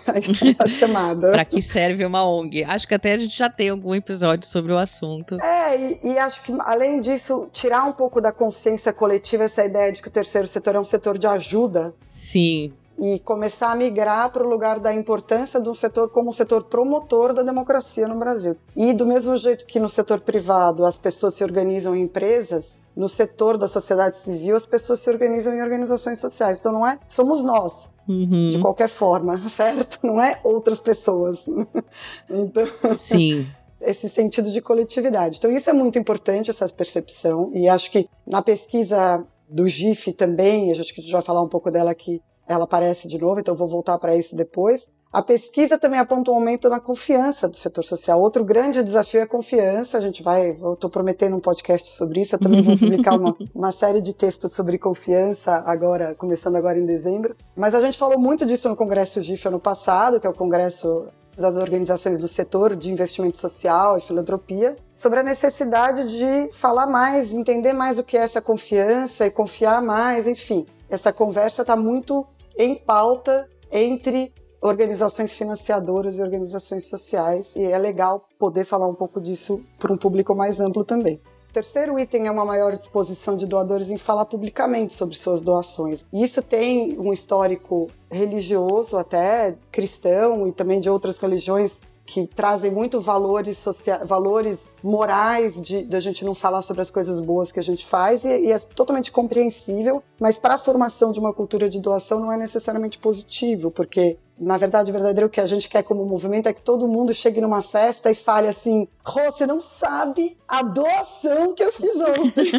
a 0.59 0.69
chamada. 0.69 1.31
para 1.31 1.45
que 1.45 1.63
serve 1.63 2.05
uma 2.05 2.23
ONG? 2.29 2.65
Acho 2.65 2.87
que 2.87 2.95
até 2.95 3.15
a 3.15 3.19
gente 3.19 3.35
já 3.35 3.49
tem 3.49 3.71
algum 3.71 3.95
episódio 3.95 4.47
sobre 4.47 4.73
o 4.73 4.77
assunto. 4.77 5.41
É, 5.41 5.75
e, 5.81 6.01
e, 6.05 6.19
acho 6.19 6.43
que 6.43 6.53
além 6.61 7.01
disso, 7.01 7.49
tirar 7.51 7.85
um 7.85 7.93
pouco 7.93 8.21
da 8.21 8.33
consciência 8.33 8.93
coletiva 8.93 9.45
essa 9.45 9.65
ideia 9.65 9.91
de 9.91 10.03
que 10.03 10.09
o 10.09 10.11
terceiro 10.11 10.47
setor 10.47 10.75
é 10.75 10.81
um 10.81 10.85
setor 10.85 11.17
de 11.17 11.27
ajuda. 11.27 11.95
Sim. 12.15 12.75
E 12.99 13.19
começar 13.21 13.73
a 13.73 13.77
migrar 13.77 14.31
para 14.31 14.45
o 14.45 14.49
lugar 14.49 14.81
da 14.81 14.93
importância 14.93 15.61
de 15.61 15.69
um 15.69 15.75
setor 15.75 16.09
como 16.09 16.31
um 16.31 16.33
setor 16.33 16.65
promotor 16.65 17.35
da 17.35 17.43
democracia 17.43 18.09
no 18.09 18.17
Brasil. 18.17 18.57
E 18.75 18.93
do 18.95 19.07
mesmo 19.07 19.37
jeito 19.37 19.67
que 19.67 19.79
no 19.79 19.89
setor 19.89 20.21
privado 20.21 20.85
as 20.85 20.97
pessoas 20.97 21.35
se 21.35 21.45
organizam 21.45 21.95
em 21.95 22.03
empresas, 22.03 22.79
no 22.97 23.09
setor 23.09 23.59
da 23.59 23.69
sociedade 23.69 24.17
civil, 24.17 24.57
as 24.57 24.65
pessoas 24.65 25.01
se 25.01 25.11
organizam 25.11 25.55
em 25.55 25.61
organizações 25.61 26.19
sociais. 26.19 26.59
Então 26.61 26.73
não 26.73 26.87
é 26.87 26.99
somos 27.09 27.45
nós, 27.45 27.95
uhum. 28.09 28.51
de 28.51 28.59
qualquer 28.61 28.89
forma, 28.89 29.47
certo? 29.51 29.99
Não 30.03 30.21
é 30.21 30.41
outras 30.43 30.81
pessoas. 30.81 31.45
então, 32.31 32.67
Sim. 32.97 33.47
esse 33.83 34.09
sentido 34.09 34.51
de 34.51 34.63
coletividade. 34.63 35.37
Então 35.37 35.51
isso 35.51 35.69
é 35.69 35.73
muito 35.75 35.99
importante, 35.99 36.51
essa 36.51 36.67
percepção. 36.71 37.51
E 37.53 37.69
acho 37.69 37.91
que 37.91 38.09
na 38.27 38.41
pesquisa 38.41 39.23
do 39.49 39.69
GIF 39.69 40.13
também, 40.13 40.71
a 40.71 40.75
gente 40.75 41.03
já 41.03 41.19
vai 41.19 41.23
falar 41.23 41.43
um 41.43 41.49
pouco 41.49 41.71
dela 41.71 41.91
aqui, 41.91 42.23
ela 42.49 42.65
aparece 42.65 43.09
de 43.09 43.19
novo, 43.19 43.41
então 43.41 43.55
eu 43.55 43.59
vou 43.59 43.69
voltar 43.69 43.99
para 43.99 44.17
isso 44.17 44.37
depois. 44.37 44.91
A 45.13 45.23
pesquisa 45.23 45.79
também 45.79 45.99
aponta 45.99 46.31
um 46.31 46.35
aumento 46.35 46.69
na 46.69 46.79
confiança 46.79 47.49
do 47.49 47.57
setor 47.57 47.83
social. 47.83 48.21
Outro 48.21 48.45
grande 48.45 48.83
desafio 48.83 49.21
é 49.21 49.23
a 49.23 49.27
confiança. 49.27 49.97
A 49.97 50.01
gente 50.01 50.23
vai, 50.23 50.51
eu 50.51 50.75
estou 50.75 50.91
prometendo 50.91 51.35
um 51.35 51.41
podcast 51.41 51.97
sobre 51.97 52.21
isso. 52.21 52.35
Eu 52.35 52.39
também 52.39 52.63
vou 52.63 52.77
publicar 52.77 53.17
uma, 53.17 53.35
uma 53.55 53.73
série 53.73 54.03
de 54.03 54.13
textos 54.13 54.53
sobre 54.53 54.77
confiança 54.77 55.63
agora, 55.65 56.15
começando 56.17 56.57
agora 56.57 56.79
em 56.79 56.85
dezembro. 56.85 57.35
Mas 57.57 57.75
a 57.75 57.81
gente 57.81 57.97
falou 57.97 58.19
muito 58.19 58.45
disso 58.45 58.69
no 58.69 58.77
Congresso 58.77 59.23
GIF 59.23 59.47
ano 59.49 59.59
passado, 59.59 60.21
que 60.21 60.27
é 60.27 60.31
o 60.31 60.35
congresso 60.35 61.07
das 61.37 61.57
organizações 61.57 62.19
do 62.19 62.29
setor 62.29 62.75
de 62.75 62.91
investimento 62.91 63.39
social 63.39 63.97
e 63.97 64.01
filantropia, 64.01 64.77
sobre 64.95 65.21
a 65.21 65.23
necessidade 65.23 66.09
de 66.09 66.53
falar 66.53 66.87
mais, 66.87 67.33
entender 67.33 67.73
mais 67.73 67.99
o 67.99 68.05
que 68.05 68.17
é 68.17 68.21
essa 68.21 68.41
confiança 68.41 69.27
e 69.27 69.31
confiar 69.31 69.83
mais, 69.83 70.27
enfim. 70.27 70.67
Essa 70.89 71.13
conversa 71.13 71.63
está 71.63 71.77
muito 71.77 72.27
em 72.57 72.75
pauta 72.75 73.49
entre 73.71 74.33
organizações 74.61 75.33
financiadoras 75.33 76.19
e 76.19 76.23
organizações 76.23 76.85
sociais, 76.87 77.55
e 77.57 77.65
é 77.65 77.79
legal 77.79 78.27
poder 78.39 78.65
falar 78.65 78.89
um 78.89 78.95
pouco 78.95 79.21
disso 79.21 79.63
para 79.79 79.93
um 79.93 79.99
público 79.99 80.35
mais 80.35 80.61
amplo 80.61 80.85
também. 80.85 81.21
O 81.49 81.53
terceiro 81.53 81.99
item 81.99 82.27
é 82.27 82.31
uma 82.31 82.45
maior 82.45 82.77
disposição 82.77 83.37
de 83.37 83.47
doadores 83.47 83.91
em 83.91 83.97
falar 83.97 84.27
publicamente 84.27 84.93
sobre 84.93 85.17
suas 85.17 85.41
doações. 85.41 86.05
E 86.13 86.23
isso 86.23 86.43
tem 86.43 86.99
um 86.99 87.13
histórico 87.13 87.89
religioso, 88.11 88.99
até 88.99 89.57
cristão 89.73 90.47
e 90.47 90.53
também 90.53 90.81
de 90.81 90.91
outras 90.91 91.17
religiões 91.17 91.81
que 92.07 92.27
trazem 92.29 92.71
muito 92.71 93.01
valores 93.01 93.59
sociais, 93.59 94.09
valores 94.09 94.71
morais 94.83 95.61
de, 95.61 95.83
de, 95.83 95.97
a 95.97 96.01
gente 96.01 96.25
não 96.25 96.35
falar 96.35 96.63
sobre 96.63 96.81
as 96.81 96.91
coisas 96.91 97.21
boas 97.21 97.51
que 97.51 97.59
a 97.59 97.63
gente 97.63 97.85
faz 97.85 98.25
e, 98.25 98.29
e 98.29 98.53
é 98.53 98.59
totalmente 98.59 99.11
compreensível, 99.11 100.03
mas 100.21 100.39
para 100.39 100.55
a 100.55 100.59
formação 100.59 101.11
de 101.11 101.19
uma 101.19 101.35
cultura 101.35 101.69
de 101.69 101.81
doação 101.81 102.21
não 102.21 102.33
é 102.33 102.37
necessariamente 102.37 102.99
positivo, 102.99 103.71
porque 103.71 104.17
na 104.39 104.59
verdade, 104.59 104.91
o 104.91 104.93
verdadeiro 104.93 105.31
que 105.31 105.41
a 105.41 105.47
gente 105.47 105.67
quer 105.67 105.83
como 105.83 106.05
movimento 106.05 106.47
é 106.47 106.53
que 106.53 106.61
todo 106.61 106.87
mundo 106.87 107.15
chegue 107.15 107.41
numa 107.41 107.63
festa 107.63 108.11
e 108.11 108.15
fale 108.15 108.49
assim: 108.49 108.87
Rô, 109.07 109.31
você 109.31 109.47
não 109.47 109.59
sabe 109.59 110.37
a 110.47 110.63
doação 110.63 111.55
que 111.55 111.63
eu 111.63 111.73
fiz 111.73 111.95
ontem. 111.97 112.53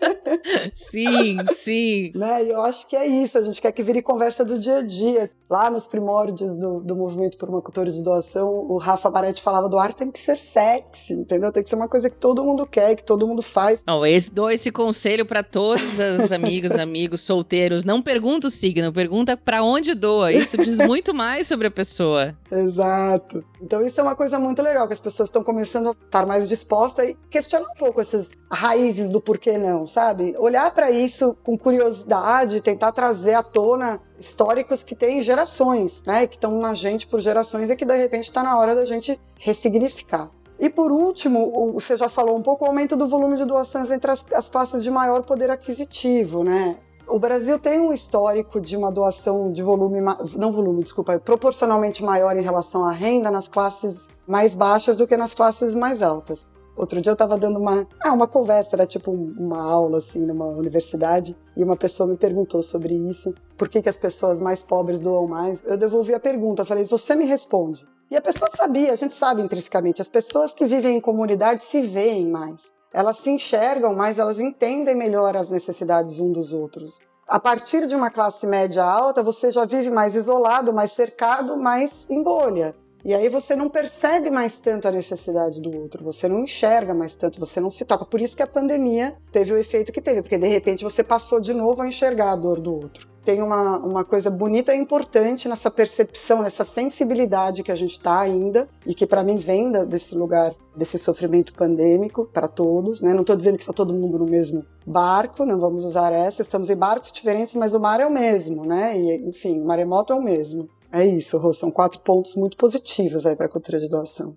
sim, 0.72 1.36
sim. 1.54 2.12
né? 2.14 2.44
E 2.44 2.50
eu 2.50 2.62
acho 2.62 2.88
que 2.88 2.96
é 2.96 3.06
isso, 3.06 3.36
a 3.36 3.42
gente 3.42 3.60
quer 3.60 3.72
que 3.72 3.82
vire 3.82 4.00
conversa 4.00 4.44
do 4.44 4.58
dia 4.58 4.78
a 4.78 4.82
dia. 4.82 5.30
Lá 5.50 5.70
nos 5.70 5.86
primórdios 5.86 6.56
do, 6.56 6.80
do 6.80 6.96
movimento 6.96 7.36
por 7.36 7.48
uma 7.48 7.60
cultura 7.60 7.90
de 7.90 8.02
doação, 8.02 8.48
o 8.48 8.78
Rafa 8.78 9.10
Baretti 9.10 9.42
falava 9.42 9.68
do 9.68 9.78
ar 9.78 9.92
tem 9.92 10.10
que 10.10 10.18
ser 10.18 10.38
sexy, 10.38 11.12
entendeu? 11.12 11.52
Tem 11.52 11.62
que 11.62 11.68
ser 11.68 11.76
uma 11.76 11.88
coisa 11.88 12.08
que 12.08 12.16
todo 12.16 12.42
mundo 12.42 12.66
quer, 12.66 12.96
que 12.96 13.04
todo 13.04 13.26
mundo 13.26 13.42
faz. 13.42 13.84
Não, 13.86 14.06
esse, 14.06 14.30
dou 14.30 14.50
esse 14.50 14.72
conselho 14.72 15.26
para 15.26 15.42
todos 15.42 15.82
os 16.18 16.32
amigos, 16.32 16.72
amigos 16.78 17.20
solteiros. 17.20 17.84
Não 17.84 18.00
pergunta 18.00 18.46
o 18.46 18.50
signo, 18.50 18.90
pergunta 18.94 19.36
para 19.36 19.62
onde 19.62 19.94
doa. 19.94 20.32
Isso 20.32 20.56
diz 20.56 20.78
muito 20.78 21.02
muito 21.02 21.14
mais 21.14 21.46
sobre 21.46 21.66
a 21.66 21.70
pessoa. 21.70 22.34
Exato. 22.52 23.42
Então 23.62 23.84
isso 23.84 23.98
é 23.98 24.02
uma 24.02 24.14
coisa 24.14 24.38
muito 24.38 24.60
legal, 24.60 24.86
que 24.86 24.92
as 24.92 25.00
pessoas 25.00 25.30
estão 25.30 25.42
começando 25.42 25.88
a 25.88 26.04
estar 26.04 26.26
mais 26.26 26.46
dispostas 26.46 27.08
e 27.08 27.18
questionar 27.30 27.66
um 27.70 27.74
pouco 27.74 27.98
essas 27.98 28.30
raízes 28.50 29.08
do 29.08 29.22
porquê 29.22 29.56
não, 29.56 29.86
sabe? 29.86 30.36
Olhar 30.38 30.70
para 30.72 30.90
isso 30.90 31.34
com 31.42 31.56
curiosidade, 31.56 32.60
tentar 32.60 32.92
trazer 32.92 33.32
à 33.32 33.42
tona 33.42 34.02
históricos 34.20 34.82
que 34.82 34.94
têm 34.94 35.22
gerações, 35.22 36.04
né? 36.04 36.26
Que 36.26 36.36
estão 36.36 36.60
na 36.60 36.74
gente 36.74 37.06
por 37.06 37.20
gerações 37.20 37.70
e 37.70 37.76
que 37.76 37.86
de 37.86 37.96
repente 37.96 38.24
está 38.24 38.42
na 38.42 38.58
hora 38.58 38.74
da 38.74 38.84
gente 38.84 39.18
ressignificar. 39.38 40.30
E 40.60 40.68
por 40.68 40.92
último, 40.92 41.72
você 41.72 41.96
já 41.96 42.08
falou 42.08 42.36
um 42.36 42.42
pouco 42.42 42.64
o 42.64 42.68
aumento 42.68 42.96
do 42.96 43.08
volume 43.08 43.36
de 43.36 43.46
doações 43.46 43.90
entre 43.90 44.10
as, 44.10 44.24
as 44.32 44.48
classes 44.48 44.84
de 44.84 44.90
maior 44.90 45.22
poder 45.22 45.50
aquisitivo, 45.50 46.44
né? 46.44 46.76
O 47.12 47.18
Brasil 47.18 47.58
tem 47.58 47.78
um 47.78 47.92
histórico 47.92 48.58
de 48.58 48.74
uma 48.74 48.90
doação 48.90 49.52
de 49.52 49.62
volume, 49.62 50.00
não 50.34 50.50
volume, 50.50 50.82
desculpa, 50.82 51.18
proporcionalmente 51.18 52.02
maior 52.02 52.34
em 52.38 52.40
relação 52.40 52.86
à 52.86 52.90
renda 52.90 53.30
nas 53.30 53.46
classes 53.46 54.08
mais 54.26 54.54
baixas 54.54 54.96
do 54.96 55.06
que 55.06 55.14
nas 55.14 55.34
classes 55.34 55.74
mais 55.74 56.00
altas. 56.00 56.48
Outro 56.74 57.02
dia 57.02 57.10
eu 57.10 57.12
estava 57.12 57.36
dando 57.36 57.58
uma, 57.58 57.86
ah, 58.00 58.14
uma 58.14 58.26
conversa, 58.26 58.76
era 58.76 58.86
tipo 58.86 59.10
uma 59.10 59.60
aula 59.60 59.98
assim 59.98 60.24
numa 60.24 60.46
universidade, 60.46 61.36
e 61.54 61.62
uma 61.62 61.76
pessoa 61.76 62.08
me 62.08 62.16
perguntou 62.16 62.62
sobre 62.62 62.94
isso, 62.94 63.34
por 63.58 63.68
que, 63.68 63.82
que 63.82 63.90
as 63.90 63.98
pessoas 63.98 64.40
mais 64.40 64.62
pobres 64.62 65.02
doam 65.02 65.26
mais. 65.26 65.62
Eu 65.66 65.76
devolvi 65.76 66.14
a 66.14 66.18
pergunta, 66.18 66.64
falei, 66.64 66.86
você 66.86 67.14
me 67.14 67.26
responde. 67.26 67.86
E 68.10 68.16
a 68.16 68.22
pessoa 68.22 68.48
sabia, 68.48 68.90
a 68.90 68.96
gente 68.96 69.12
sabe 69.12 69.42
intrinsecamente, 69.42 70.00
as 70.00 70.08
pessoas 70.08 70.54
que 70.54 70.64
vivem 70.64 70.96
em 70.96 71.00
comunidade 71.00 71.62
se 71.62 71.82
veem 71.82 72.26
mais 72.26 72.72
elas 72.92 73.18
se 73.18 73.30
enxergam 73.30 73.94
mais, 73.94 74.18
elas 74.18 74.40
entendem 74.40 74.94
melhor 74.94 75.36
as 75.36 75.50
necessidades 75.50 76.18
um 76.18 76.32
dos 76.32 76.52
outros. 76.52 77.00
A 77.26 77.40
partir 77.40 77.86
de 77.86 77.94
uma 77.94 78.10
classe 78.10 78.46
média 78.46 78.84
alta, 78.84 79.22
você 79.22 79.50
já 79.50 79.64
vive 79.64 79.90
mais 79.90 80.14
isolado, 80.14 80.72
mais 80.72 80.92
cercado, 80.92 81.56
mais 81.56 82.10
em 82.10 82.22
bolha. 82.22 82.74
E 83.04 83.14
aí 83.14 83.28
você 83.28 83.56
não 83.56 83.68
percebe 83.68 84.30
mais 84.30 84.60
tanto 84.60 84.86
a 84.86 84.92
necessidade 84.92 85.60
do 85.60 85.76
outro, 85.76 86.04
você 86.04 86.28
não 86.28 86.44
enxerga 86.44 86.94
mais 86.94 87.16
tanto, 87.16 87.40
você 87.40 87.60
não 87.60 87.70
se 87.70 87.84
toca. 87.84 88.04
Por 88.04 88.20
isso 88.20 88.36
que 88.36 88.42
a 88.42 88.46
pandemia 88.46 89.16
teve 89.32 89.52
o 89.52 89.58
efeito 89.58 89.92
que 89.92 90.00
teve, 90.00 90.22
porque 90.22 90.38
de 90.38 90.46
repente 90.46 90.84
você 90.84 91.02
passou 91.02 91.40
de 91.40 91.52
novo 91.52 91.82
a 91.82 91.88
enxergar 91.88 92.32
a 92.32 92.36
dor 92.36 92.60
do 92.60 92.72
outro 92.74 93.11
tem 93.24 93.42
uma, 93.42 93.78
uma 93.78 94.04
coisa 94.04 94.30
bonita 94.30 94.74
e 94.74 94.78
importante 94.78 95.48
nessa 95.48 95.70
percepção, 95.70 96.42
nessa 96.42 96.64
sensibilidade 96.64 97.62
que 97.62 97.72
a 97.72 97.74
gente 97.74 97.92
está 97.92 98.20
ainda 98.20 98.68
e 98.86 98.94
que 98.94 99.06
para 99.06 99.22
mim 99.22 99.36
vem 99.36 99.70
desse 99.86 100.14
lugar, 100.14 100.54
desse 100.76 100.98
sofrimento 100.98 101.54
pandêmico 101.54 102.28
para 102.32 102.48
todos. 102.48 103.00
Né? 103.00 103.14
Não 103.14 103.20
estou 103.22 103.36
dizendo 103.36 103.56
que 103.56 103.62
está 103.62 103.72
todo 103.72 103.94
mundo 103.94 104.18
no 104.18 104.26
mesmo 104.26 104.64
barco, 104.84 105.44
não 105.44 105.60
vamos 105.60 105.84
usar 105.84 106.12
essa, 106.12 106.42
estamos 106.42 106.68
em 106.70 106.76
barcos 106.76 107.12
diferentes, 107.12 107.54
mas 107.54 107.74
o 107.74 107.80
mar 107.80 108.00
é 108.00 108.06
o 108.06 108.12
mesmo, 108.12 108.64
né? 108.64 108.98
E, 108.98 109.28
enfim, 109.28 109.60
o 109.60 109.64
maremoto 109.64 110.12
é 110.12 110.16
o 110.16 110.22
mesmo. 110.22 110.68
É 110.90 111.06
isso, 111.06 111.38
Rô, 111.38 111.54
são 111.54 111.70
quatro 111.70 112.00
pontos 112.00 112.34
muito 112.34 112.56
positivos 112.56 113.24
aí 113.24 113.36
para 113.36 113.46
a 113.46 113.48
cultura 113.48 113.78
de 113.78 113.88
doação. 113.88 114.36